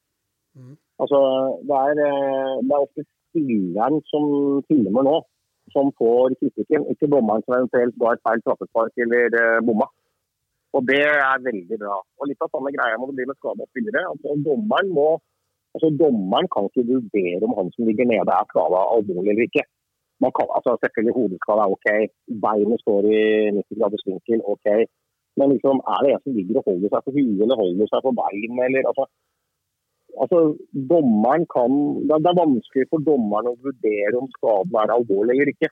[0.58, 0.76] Mm.
[1.02, 1.20] Altså,
[1.68, 4.26] det er, eh, det er ofte spilleren som
[4.70, 5.18] filmer nå,
[5.76, 6.88] som får kritikken.
[6.94, 9.88] Ikke dommeren som eventuelt ga et feil straffespark eller uh, bomma.
[10.78, 12.00] Og det er veldig bra.
[12.20, 14.04] Og litt av samme greia må det bli med skada spillere.
[14.12, 15.08] Altså, dommeren, må,
[15.76, 19.66] altså, dommeren kan ikke vurdere om han som ligger nede er skada alvorlig eller ikke.
[20.24, 21.88] Man kan, altså, selvfølgelig hodeskade er OK,
[22.46, 23.22] beinet står i
[23.60, 24.68] 90 graders vinkel, OK.
[25.42, 28.06] Men liksom, er det en som ligger og holder seg på huet eller holder seg
[28.06, 29.08] på beinet eller altså,
[30.22, 30.40] altså,
[30.92, 31.78] dommeren kan,
[32.10, 35.72] det, er, vanskelig for dommeren å vurdere om skaden er alvorlig eller ikke.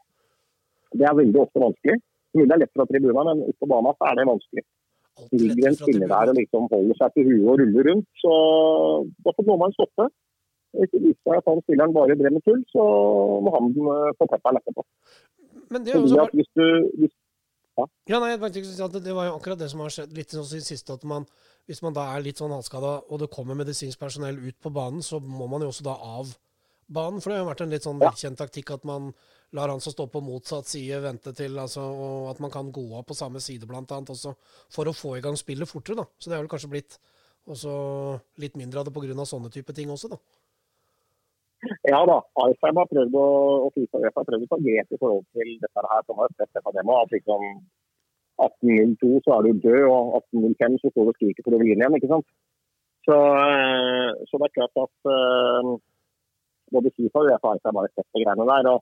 [0.97, 1.97] Det er veldig ofte vanskelig.
[2.31, 4.65] Det er lett fra tribunen, men ute på banen er det vanskelig.
[5.35, 8.33] Ligger en spiller der og liksom holder seg til huet og ruller rundt, så
[9.25, 10.07] da får dommeren stoppe.
[10.79, 12.83] Hvis det viser seg at han spilleren bare drev med tull, så
[13.43, 14.85] må han eh, få pepperen etterpå.
[15.71, 16.67] Men det er jo Fordi hvis du,
[17.01, 17.15] hvis,
[17.79, 20.89] Ja, nei, at det, var jo akkurat det som har skjedd litt sånn siden sist,
[20.91, 21.25] at man,
[21.69, 25.03] hvis man da er litt sånn halvskada, og det kommer medisinsk personell ut på banen,
[25.05, 26.33] så må man jo også da av
[26.91, 27.21] banen.
[27.21, 29.11] For det har jo vært en litt sånn velkjent taktikk at man
[29.55, 32.85] lar han som står på motsatt side, vente til altså, og at man kan gå
[32.99, 34.35] av på samme side, blant annet, også,
[34.71, 36.03] for å få i gang spillet fortere.
[36.03, 36.07] da.
[36.19, 36.99] Så det har vel kanskje blitt
[37.51, 37.73] også
[38.43, 39.25] litt mindre av det pga.
[39.25, 40.19] sånne type ting også, da.
[41.91, 43.27] Ja da, Alfheim har prøvd å,
[43.67, 46.03] og FIFA har prøvd å ta grep i forhold til dette her.
[46.07, 47.45] som har sett dette demo, at liksom
[48.41, 51.73] 18.02 så er du død, og 18.05 så står du og skriker for du vil
[51.73, 51.97] inn igjen.
[51.99, 52.27] ikke sant?
[53.05, 55.69] Så, eh, så det er klart at uh,
[56.73, 58.69] både FIFA og UEFA har bare sett de greiene der.
[58.73, 58.81] og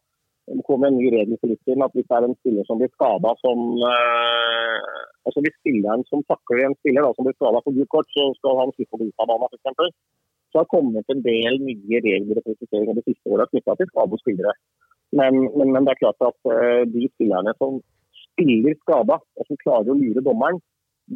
[0.49, 2.79] det kom en ny regel for litt siden at hvis det er en spiller som
[2.81, 4.79] blir skada som uh,
[5.27, 8.23] altså Hvis spilleren som takler en spiller da, som blir skada på gult kort, så
[8.39, 9.91] skal han slippe å gå ut av banen f.eks.
[10.49, 13.91] Så har det kommet en del nye regler og presiseringer de siste åra knytta til
[13.93, 14.25] hos.
[15.19, 17.79] Men, men, men det er klart at eh, de spillerne som
[18.23, 20.59] spiller skada, og som klarer å lure dommeren,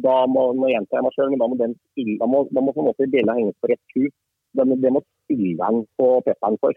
[0.04, 2.74] da må, nå gjenta meg selv, men da må den spille, da må, da må
[2.74, 4.02] på en bjella henges på rett ku.
[4.54, 6.74] Det, må- det må spilleren få pepperen for.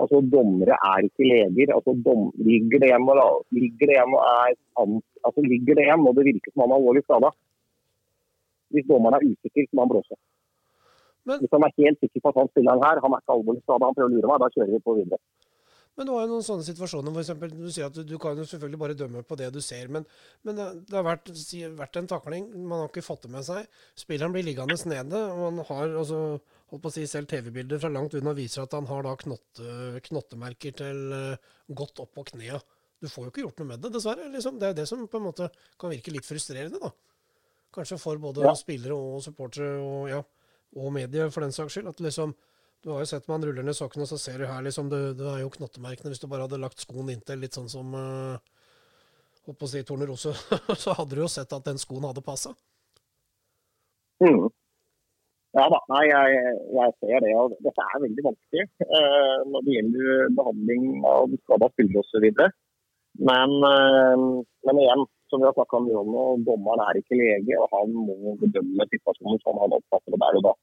[0.00, 1.74] Altså Dommere er ikke leger.
[1.76, 4.54] altså dom, Ligger det igjen og, ligger det igjen og er
[5.28, 7.30] altså ligger det igjen og det virker som han er alvorlig skada.
[8.72, 10.16] Hvis dommeren er usikker, så må han blåse.
[11.28, 13.62] Men- Hvis han er helt sikker på at han spilleren her, han er ikke alvorlig
[13.62, 15.18] skada, han prøver å lure meg, da kjører vi på videre.
[15.98, 18.38] Men du har jo noen sånne situasjoner hvor eksempel, du sier at du, du kan
[18.38, 20.06] jo selvfølgelig bare dømme på det du ser, men,
[20.46, 23.44] men det, det har vært, si, vært en takling, man har ikke fått det med
[23.44, 23.66] seg.
[23.98, 26.40] Spilleren blir liggende nede, og han har altså,
[26.70, 30.00] holdt på å si, selv TV-bilder fra langt unna viser at han har da knotte,
[30.08, 31.36] knottemerker til eh,
[31.74, 32.62] godt opp på knea.
[33.02, 34.30] Du får jo ikke gjort noe med det, dessverre.
[34.32, 34.58] Liksom.
[34.60, 35.50] Det er det som på en måte
[35.80, 36.92] kan virke litt frustrerende, da.
[37.74, 38.54] Kanskje for både Ja.
[38.54, 40.22] spillere og supportere og, ja,
[40.76, 41.90] og medier, for den saks skyld.
[41.90, 42.34] At liksom,
[42.84, 45.02] du har jo sett man ruller ned sokkene, og så ser du her liksom, det,
[45.18, 46.12] det er jo knottemerkene.
[46.12, 48.38] Hvis du bare hadde lagt skoen inntil, litt sånn som uh,
[49.46, 50.34] holdt på å si Tornerose,
[50.84, 52.54] så hadde du jo sett at den skoen hadde passa.
[54.20, 54.50] Mm.
[55.58, 57.30] Ja da, nei, jeg, jeg ser det.
[57.34, 62.26] og Dette er veldig vanskelig eh, når det gjelder behandling av skada spillere osv.
[63.30, 64.26] Men, eh,
[64.68, 67.94] men igjen, som vi har snakka mye om nå, dommeren er ikke lege, og han
[67.94, 70.54] må bedømme situasjonen som han oppfatter det der og da.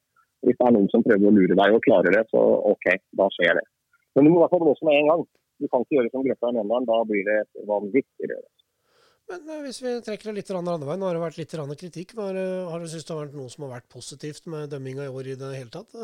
[0.46, 2.88] Hvis det er noen som prøver å lure deg og klarer det, så OK,
[3.20, 3.66] da skjer det.
[4.16, 5.26] Men du må i hvert fall blåse med en gang.
[5.58, 8.50] Du kan ikke gjøre som Grøtta i Mjøndalen, da blir det et vanvittig røre.
[9.28, 12.14] Men eh, hvis vi trekker det litt andre veien, nå har det vært litt kritikk.
[12.16, 15.08] Hva er har du syntes det har vært noe som har vært positivt med dømminga
[15.08, 15.98] i år i det hele tatt?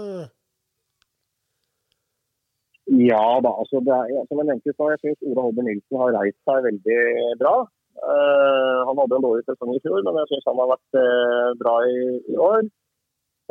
[2.92, 6.02] Ja da, altså det er, som jeg nevnte i stad, jeg syns Ola Holber Nilsen
[6.02, 6.98] har reist seg veldig
[7.40, 7.54] bra.
[8.02, 11.52] Eh, han hadde en dårlig sesong i fjor, men jeg syns han har vært eh,
[11.60, 12.00] bra i,
[12.34, 12.66] i år.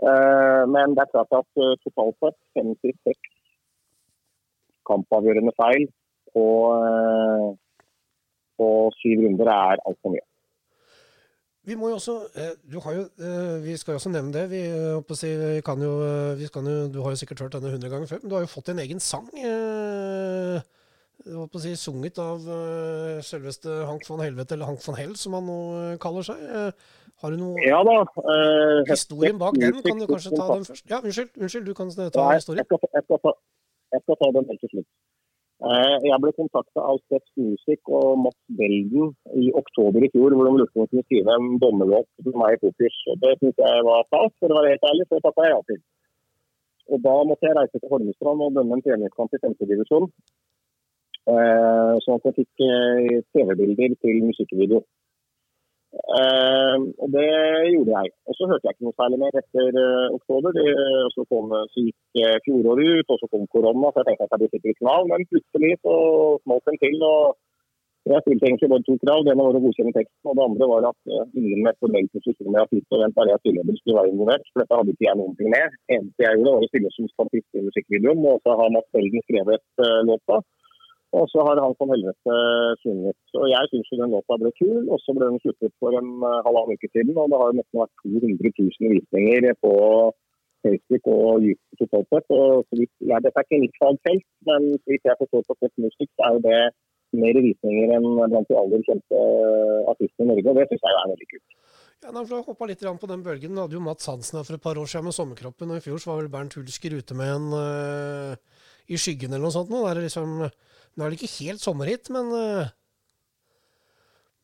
[0.02, 3.30] Eh, men det er klart at totalt sett 56
[4.88, 5.86] kampavgjørende feil
[6.34, 6.44] på,
[8.58, 8.68] på
[8.98, 10.26] syv runder er altfor mye.
[11.62, 12.14] Vi må jo også
[12.74, 12.80] jo,
[13.62, 14.48] vi skal jo også nevne det.
[14.50, 14.62] Vi,
[15.14, 15.92] si, vi kan jo,
[16.34, 18.42] vi kan jo, du har jo sikkert hørt denne hundre ganger før, men du har
[18.42, 19.28] jo fått en egen sang.
[19.38, 20.58] Eh,
[21.62, 25.58] si, sunget av uh, selveste Hank von Helvete, eller Hank von Hell, som han nå
[26.02, 26.42] kaller seg.
[27.22, 28.00] har du noe Ja da.
[28.90, 30.88] Historien bak den, kan du kanskje ta den først?
[30.90, 32.64] Ja, unnskyld, unnskyld du kan ta historien.
[32.64, 33.34] Jeg skal, jeg, skal ta,
[33.94, 34.90] jeg skal ta den helt til slutt.
[35.62, 40.54] Jeg ble kontakta av Steps Music og Mats Belden i oktober i fjor, hvor de
[40.58, 42.96] lurte på om kunne skrive en dommerlåt til meg i Fokus.
[43.22, 45.60] Det syntes jeg var stas, for å være helt ærlig, så det takka jeg ja
[45.70, 45.78] til.
[46.90, 50.10] Og Da måtte jeg reise til Holmestrand og dømme en treningskamp i femtedivisjon.
[51.22, 54.82] Eh, sånn at jeg fikk eh, TV-bilder til musikkvideo.
[55.92, 57.26] Uh, og det
[57.68, 58.10] gjorde jeg.
[58.24, 59.76] Og så hørte jeg ikke noe særlig mer etter
[60.16, 60.54] oktober.
[60.56, 60.64] Det,
[61.12, 64.40] så, kom, så gikk fjoråret ut, og så kom korona, så jeg tenkte at jeg
[64.42, 65.10] blir sikkert knall.
[65.10, 65.96] Men plutselig så
[66.46, 66.96] smalt den til.
[67.10, 67.36] og
[68.08, 69.20] Jeg stilte egentlig bare to krav.
[69.20, 71.12] Det ene var å godkjenne teksten, og det andre var at
[71.42, 74.48] ingen med formell posisjon med artist og vent bare jeg stilleder skulle være involvert.
[74.48, 75.78] For dette hadde ikke jeg noen ting med.
[75.98, 79.28] Eneste jeg gjorde, var å stille som statist i musikkvideoen, og så har Mats Belgen
[79.28, 80.40] skrevet uh, låta.
[81.18, 82.34] Og så har han som helvete
[82.80, 83.18] sunget.
[83.36, 86.40] Og jeg syns den låta ble kul, og så ble den sluttet for en uh,
[86.46, 87.18] halvannen uke siden.
[87.20, 89.72] Og det har nesten vært 200 000 visninger på
[90.64, 92.32] Facebook og YouTube totalt sett.
[92.32, 95.84] Og så vidt, ja, dette er ikke mitt fagfelt, men hvis jeg forstår på Fett
[95.84, 96.62] Musikk, så er jo det
[97.22, 100.48] mer visninger enn blant de aller kjente uh, artistene i Norge.
[100.48, 101.48] Og det syns jeg er veldig kult.
[102.02, 104.56] Ja, da, å hoppe litt på den bølgen, da hadde jo Mats Hansen her for
[104.56, 107.14] et par år siden med Sommerkroppen, og i fjor så var vel Bernt Hulsker ute
[107.18, 109.70] med en uh, i skyggen eller noe sånt.
[109.70, 110.40] Nå er det liksom
[110.96, 112.70] nå er det ikke helt sommerhit, men, eh,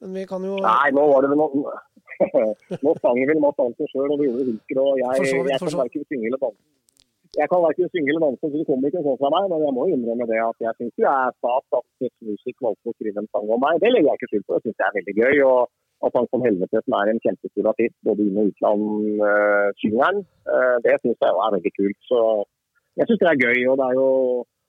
[0.01, 1.77] men vi kan jo Nei, nå var det vel noe
[2.85, 4.81] Nå sang vel Mads Hansen sjøl, og gjorde Hulker.
[4.83, 6.63] Og jeg, så, jeg kan verken synge eller danse.
[7.39, 9.51] Jeg kan verken synge eller danse, så det kommer ikke sånn fra meg.
[9.53, 12.97] Men jeg må innrømme det at jeg syns det er stas at musikk valgte å
[12.97, 13.79] skrive en sang om meg.
[13.85, 14.59] Det legger jeg ikke skyld på.
[14.59, 15.45] Det syns jeg er veldig gøy.
[15.51, 15.61] og
[16.07, 18.85] at han som helvete, som er en kjempestor artist, både inn- og utland,
[19.19, 20.21] uh, synger.
[20.47, 21.99] Uh, det syns jeg er veldig kult.
[22.11, 22.21] Så
[23.01, 23.59] jeg syns det er gøy.
[23.71, 24.11] Og det er jo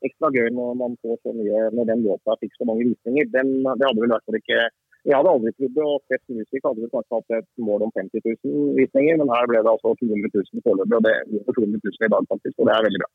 [0.07, 3.31] ekstra gøy når man får så mye når den låta fikk så mange visninger.
[3.35, 4.61] Den, det hadde vel vært ikke
[5.07, 7.91] Jeg hadde aldri trodd det, og Fest Music hadde vel kanskje hatt et mål om
[7.95, 11.23] 50 000 visninger, men her ble det altså 200 000 foreløpig, og det er
[11.55, 13.09] 200 000 i dag faktisk, og det er veldig bra.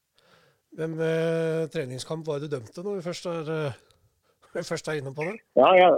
[0.79, 5.13] Hvem eh, treningskamp var det du dømte når vi først er, eh, først er inne
[5.15, 5.37] på det?
[5.61, 5.93] Ja, jeg,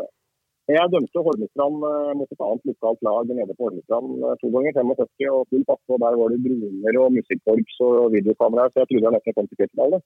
[0.75, 4.75] jeg dømte Holmestrand eh, mot et annet lokalt lag nede på Holmestrand eh, to ganger
[4.75, 5.87] 75 og full passe.
[5.95, 9.47] og Der var det droner og musikkorps og videokameraer, så jeg trodde jeg nesten kom
[9.47, 10.01] til kvartfinale.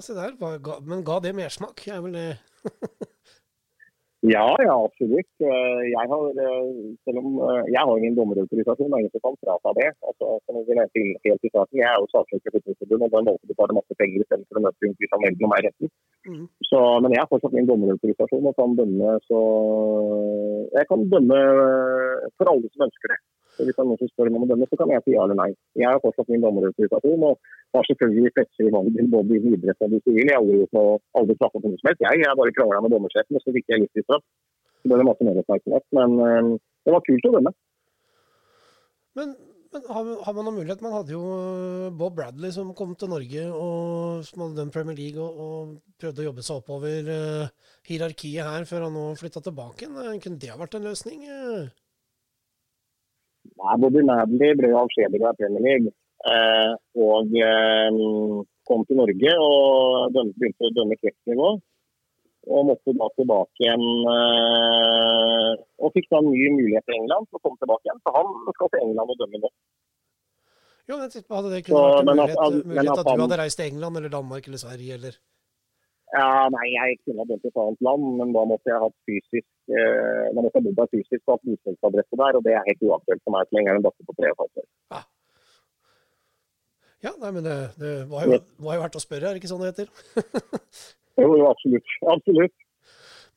[0.00, 0.34] Se der.
[0.86, 1.86] Men ga det mersmak?
[1.86, 2.28] Jeg vel det
[4.20, 5.30] Ja, ja, absolutt.
[5.38, 6.70] Eh, jeg har, eh,
[7.06, 9.90] selv om eh, jeg har ingen dommerautorisasjon, er ingen som kan frata det.
[10.08, 13.22] Altså, som vi nevnte helt i starten, Jeg er jo saksøker for Fotballforbundet og da
[13.30, 15.92] valgte du bare masse penger istedenfor å møte Kristian Melden og meg i retten.
[16.26, 16.44] Mm.
[16.70, 19.40] Så, men jeg har fortsatt min dommerautorisasjon og kan dømme så
[20.74, 21.38] Jeg kan dømme
[22.34, 23.20] for alle som ønsker det.
[23.54, 25.22] Så hvis det er noen som spør om å dømme, så kan jeg si ja
[25.22, 25.52] eller nei.
[25.78, 29.96] Jeg har fortsatt min dommerautorisasjon og har selvfølgelig flekser i vannet både i idrett og
[29.96, 30.24] i sivil.
[30.24, 32.04] Jeg har aldri gjort noe, aldri straffet noe som helst.
[32.06, 34.24] Jeg, jeg bare krangla med dommersjefen, og så fikk jeg litt i straff.
[34.78, 35.86] Så ble det masse medoppmerksomhet.
[35.98, 36.50] Men øh,
[36.86, 37.52] det var kult å dømme.
[39.18, 39.34] Men,
[39.74, 40.84] men har, har, man noen mulighet?
[40.86, 44.96] Man hadde jo eh, Bob Bradley som kom til Norge og som hadde dømt Premier
[44.96, 49.42] League og, og prøvde å jobbe seg oppover uh, hierarkiet her før han nå flytta
[49.44, 49.90] tilbake.
[49.90, 51.26] Kunne det ha vært en løsning?
[53.58, 55.96] Nei, Bobby Madley ble jo avskjediget av Premier League.
[56.26, 57.98] Eh, og eh,
[58.66, 61.50] kom til Norge og begynte å dømme kreftnivå.
[62.48, 65.50] Og måtte da tilbake igjen eh,
[65.84, 68.00] Og fikk da en ny mulighet til England til å komme tilbake igjen.
[68.02, 69.50] Så han skal til England og dømme nå.
[70.88, 73.60] Jo, men Hadde det kunnet vært en mulighet, at, mulighet at, at, du hadde reist
[73.60, 75.18] til England eller Danmark eller Sverige, eller?
[76.16, 79.74] Ja, nei, jeg kunne ha dømt et annet land, men da måtte jeg hatt fysisk
[79.76, 83.20] eh, da måtte jeg bodd fysisk og hatt bostedsadresse der, og det er helt uaktuelt
[83.20, 84.68] for meg så lenge jeg er en datter på tre og et halvt år.
[86.98, 87.10] Ja.
[87.10, 89.50] ja, nei, men det, det var, jo, var, jo, verdt å spørre, er det ikke
[89.52, 89.92] sånn det heter?
[91.22, 91.94] jo, jo, absolutt.
[92.14, 92.64] Absolutt.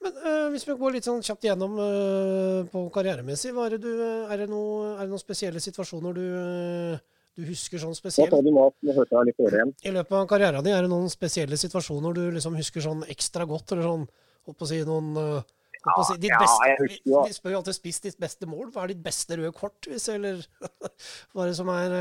[0.01, 3.91] Men uh, hvis vi går litt sånn kjapt gjennom uh, på karrieremessig, er det, du,
[4.01, 7.01] er, det noe, er det noen spesielle situasjoner du uh,
[7.37, 8.33] du husker sånn spesielt?
[8.33, 9.69] Nå mat, nå hørte jeg litt igjen.
[9.87, 13.45] I løpet av karrieren din, er det noen spesielle situasjoner du liksom husker sånn ekstra
[13.47, 13.71] godt?
[13.71, 14.03] Eller sånn,
[14.49, 17.21] håper å si noen ja, si, ditt ja, beste, jeg husker jo.
[17.29, 18.67] Vi spør jo alltid spiss ditt beste mål.
[18.73, 20.43] Hva er ditt beste røde kort, hvis, eller
[21.31, 21.95] hva er det som er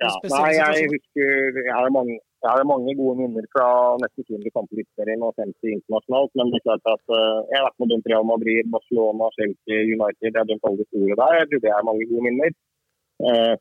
[0.00, 3.66] ja, Nei, jeg husker Jeg har mange, jeg har mange gode minner fra
[4.02, 6.32] nesten 200 kamper i serien og 50 internasjonalt.
[6.38, 9.82] Men det er klart at uh, jeg har vært med dømt Real Madrid, Barcelona, Chelsea,
[9.96, 10.30] United.
[10.30, 11.36] Jeg har dømt alle de store der.
[11.40, 12.56] Jeg tror det er mange gode minner.
[13.26, 13.54] Uh,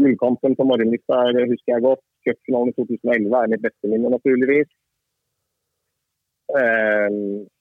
[0.00, 1.08] Gullkampen på Marienlyst
[1.52, 2.04] husker jeg godt.
[2.26, 4.70] Cupfinalen i 2011 er mitt beste minne, naturligvis.
[6.58, 7.08] Eh,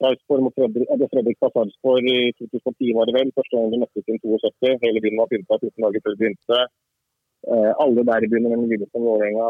[0.01, 3.33] Sarpsborg mot eh, Fredrikstad Sarpsborg i 2010 var det vel.
[3.37, 4.77] Første gang vi møttes i 72.
[4.85, 6.61] Hele byen var pynta 14 dager før det begynte.
[7.47, 9.49] Eh, alle derbyene mellom Lillestrøm og Vålerenga.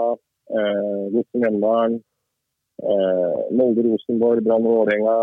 [0.60, 1.04] Eh,
[1.42, 2.00] Mjøndalen.
[2.80, 5.16] Eh, Molde Rosenborg, Brann Vålerenga.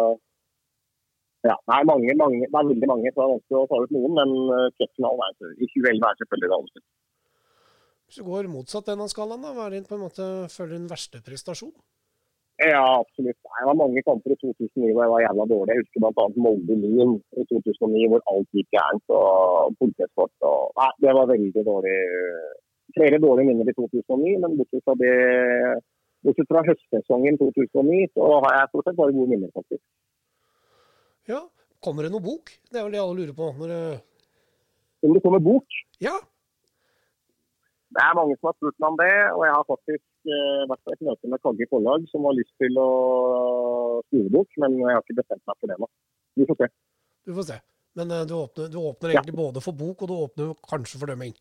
[1.47, 4.17] Ja, det er det er veldig mange, så det er vanskelig å ta ut noen.
[4.19, 4.31] Men
[4.81, 6.83] cupfinalen er i 2011 er selvfølgelig det
[8.07, 10.75] Hvis du går motsatt den av skalaen, da, hva er din på en måte føler
[10.75, 11.75] din verste prestasjon?
[12.57, 13.37] Ja, absolutt.
[13.45, 15.75] Nei, det var mange kamper i 2009 hvor jeg var jævla dårlig.
[15.75, 16.27] Jeg husker bl.a.
[16.45, 19.05] Molde-Lyn i 2009 hvor alt gikk gærent.
[19.19, 21.99] og politieskort og Nei, det var veldig dårlig.
[22.97, 25.13] Flere dårlige minner i 2009, men bortsett fra det
[26.25, 29.83] Bortsett fra høstsesongen 2009, så har jeg stort sett bare gode minner, faktisk.
[31.29, 31.43] Ja,
[31.85, 32.51] Kommer det noe bok?
[32.67, 33.53] Det er vel det alle lurer på.
[33.61, 33.83] når det...
[35.07, 35.77] Om det kommer bok?
[36.03, 36.17] Ja.
[37.95, 40.05] Det er mange som har spurt meg om det, og jeg har faktisk
[40.71, 42.91] vært på et møte med Kagge forlag som har lyst til å
[44.09, 45.91] skrive bok, men jeg har ikke bestemt meg for det nå.
[46.37, 46.71] Vi får se.
[47.27, 47.59] Du får se.
[47.97, 49.41] Men uh, du, åpner, du åpner, egentlig ja.
[49.41, 51.33] både for bok, og du åpner kanskje for dømming?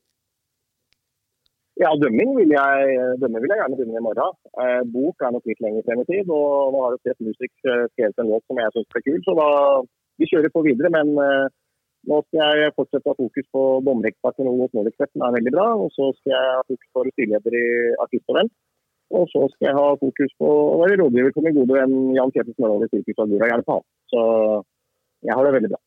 [1.76, 4.38] Ja, dømming vil jeg, dømming vil jeg gjerne begynne i morgen.
[4.64, 6.30] Eh, bok er nok litt lenger frem i tid.
[6.32, 9.18] Og nå har jo Steff Musik eh, skrevet en låt som jeg syns er kul,
[9.26, 9.48] så da
[10.22, 10.92] vi kjører på videre.
[10.96, 11.50] Men eh,
[12.08, 15.68] nå skal jeg fortsette å ha fokus på dommereksperten mot Nordic som er veldig bra.
[15.84, 17.68] Og så skal jeg ha fokus på styreleder i
[18.06, 18.54] Artist og Venn.
[19.16, 22.32] Og så skal jeg ha fokus på å være rådgiver for min gode venn Jan
[22.36, 23.76] Kjetil Smørvold i Sirkus Agura Hjelp
[24.12, 24.24] Så
[25.26, 25.82] jeg har det veldig bra.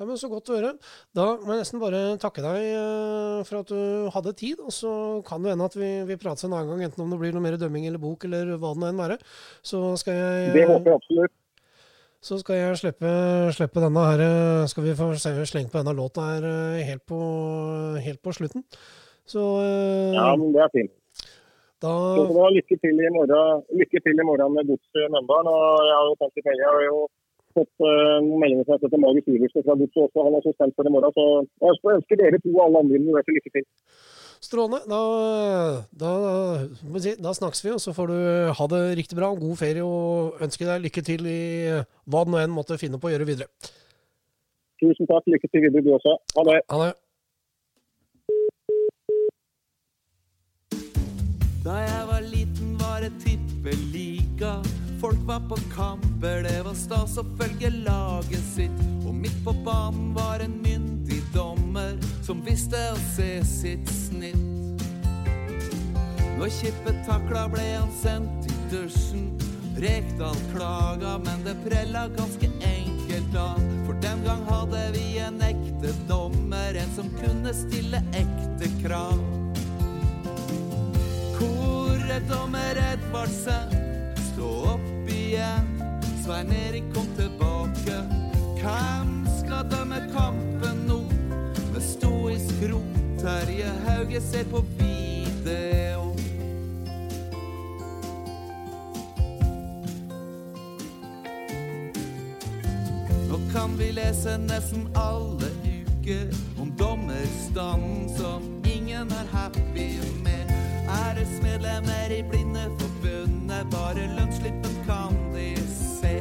[0.00, 0.70] Ja, men Så godt å høre.
[1.12, 4.62] Da må jeg nesten bare takke deg uh, for at du hadde tid.
[4.64, 4.92] Og så
[5.26, 7.44] kan det hende at vi, vi prates en annen gang, enten om det blir noe
[7.44, 9.18] mer dømming eller bok, eller hva det nå enn være.
[9.60, 11.36] Så skal jeg Det håper jeg absolutt.
[12.20, 13.10] Så skal jeg slippe,
[13.56, 16.44] slippe denne her eh, Skal vi få slenge på denne låta her
[16.84, 17.20] helt på,
[18.04, 18.64] helt på slutten.
[19.28, 19.44] Så
[20.16, 20.99] Ja, men det er fint.
[21.80, 21.92] Da...
[22.16, 25.50] Så lykke til i morgen, lykke til i morgen med Godset Mjøndalen.
[25.54, 26.98] Og jeg har jo tenkt jeg har jo
[27.56, 30.26] fått uh, meldinger fra Petter Magic Iversen fra Godset også.
[30.26, 31.16] Han er så spent for i morgen.
[31.16, 31.24] Så
[31.64, 33.68] jeg ønsker dere to og alle andre involverte lykke til.
[34.40, 34.80] Strålende.
[34.88, 35.00] Da,
[36.02, 36.12] da,
[36.84, 38.18] da, da, snakkes vi, og så får du
[38.60, 39.34] ha det riktig bra.
[39.36, 41.42] God ferie og ønsker deg lykke til i
[42.08, 43.48] hva du nå enn måtte finne på å gjøre videre.
[44.80, 45.28] Tusen takk.
[45.28, 46.16] Lykke til videre, du også.
[46.36, 46.60] Ha det.
[46.72, 46.94] Ha det.
[51.60, 54.62] Da jeg var liten, var det tippeliga.
[55.00, 58.78] Folk var på kamper, det var stas å følge laget sitt.
[59.04, 64.86] Og midt på banen var en myndig dommer som visste å se sitt snitt.
[66.40, 69.28] Når Kippe takla, ble han sendt i dusjen.
[69.80, 73.60] Rekdal klaga, men det prella ganske enkelt av.
[73.84, 79.20] For den gang hadde vi en ekte dommer, en som kunne stille ekte krav.
[82.10, 83.74] Hvor er dommer Edvardsen?
[84.32, 85.66] Stå opp igjen.
[86.24, 88.00] Svein Erik kom tilbake.
[88.58, 90.98] Hvem skal dømme kampen nå?
[91.70, 92.80] Med stoisk ro.
[93.20, 96.10] Terje Hauge ser på video.
[103.28, 106.26] Nå kan vi lese nesten alle uker
[106.58, 110.19] om dommerstanden som ingen er happy med.
[110.90, 116.14] Æresmedlemmer i Blindeforbundet, bare lønnsslippen kan de se.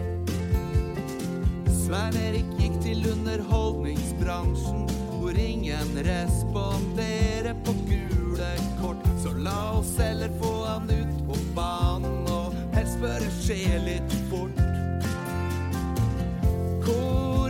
[1.82, 4.86] Svein Erik gikk til underholdningsbransjen,
[5.20, 9.06] hvor ingen responderer på gule kort.
[9.24, 14.20] Så la oss heller få han ut på banen, og helst bør det skje litt
[14.32, 14.66] fort.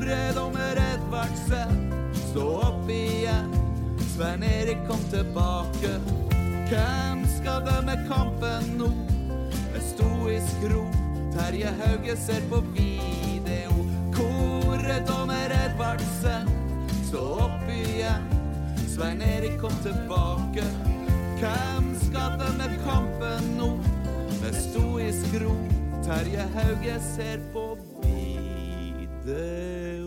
[0.09, 1.91] Er dommer Edvardsen?
[2.13, 3.51] Stå opp igjen.
[4.15, 6.28] Svein Erik kom tilbake.
[6.69, 8.87] Hvem skal dømme kampen nå?
[9.73, 10.83] Med stoisk ro.
[11.33, 13.73] Terje Hauge ser på video.
[14.89, 16.49] Er dommer Edvardsen?
[17.07, 18.27] Stå opp igjen.
[18.85, 20.65] Svein Erik kom tilbake.
[21.41, 23.71] Hvem skal dømme kampen nå?
[24.43, 25.55] Med stoisk ro.
[26.05, 27.65] Terje Hauge ser på
[28.03, 29.98] video.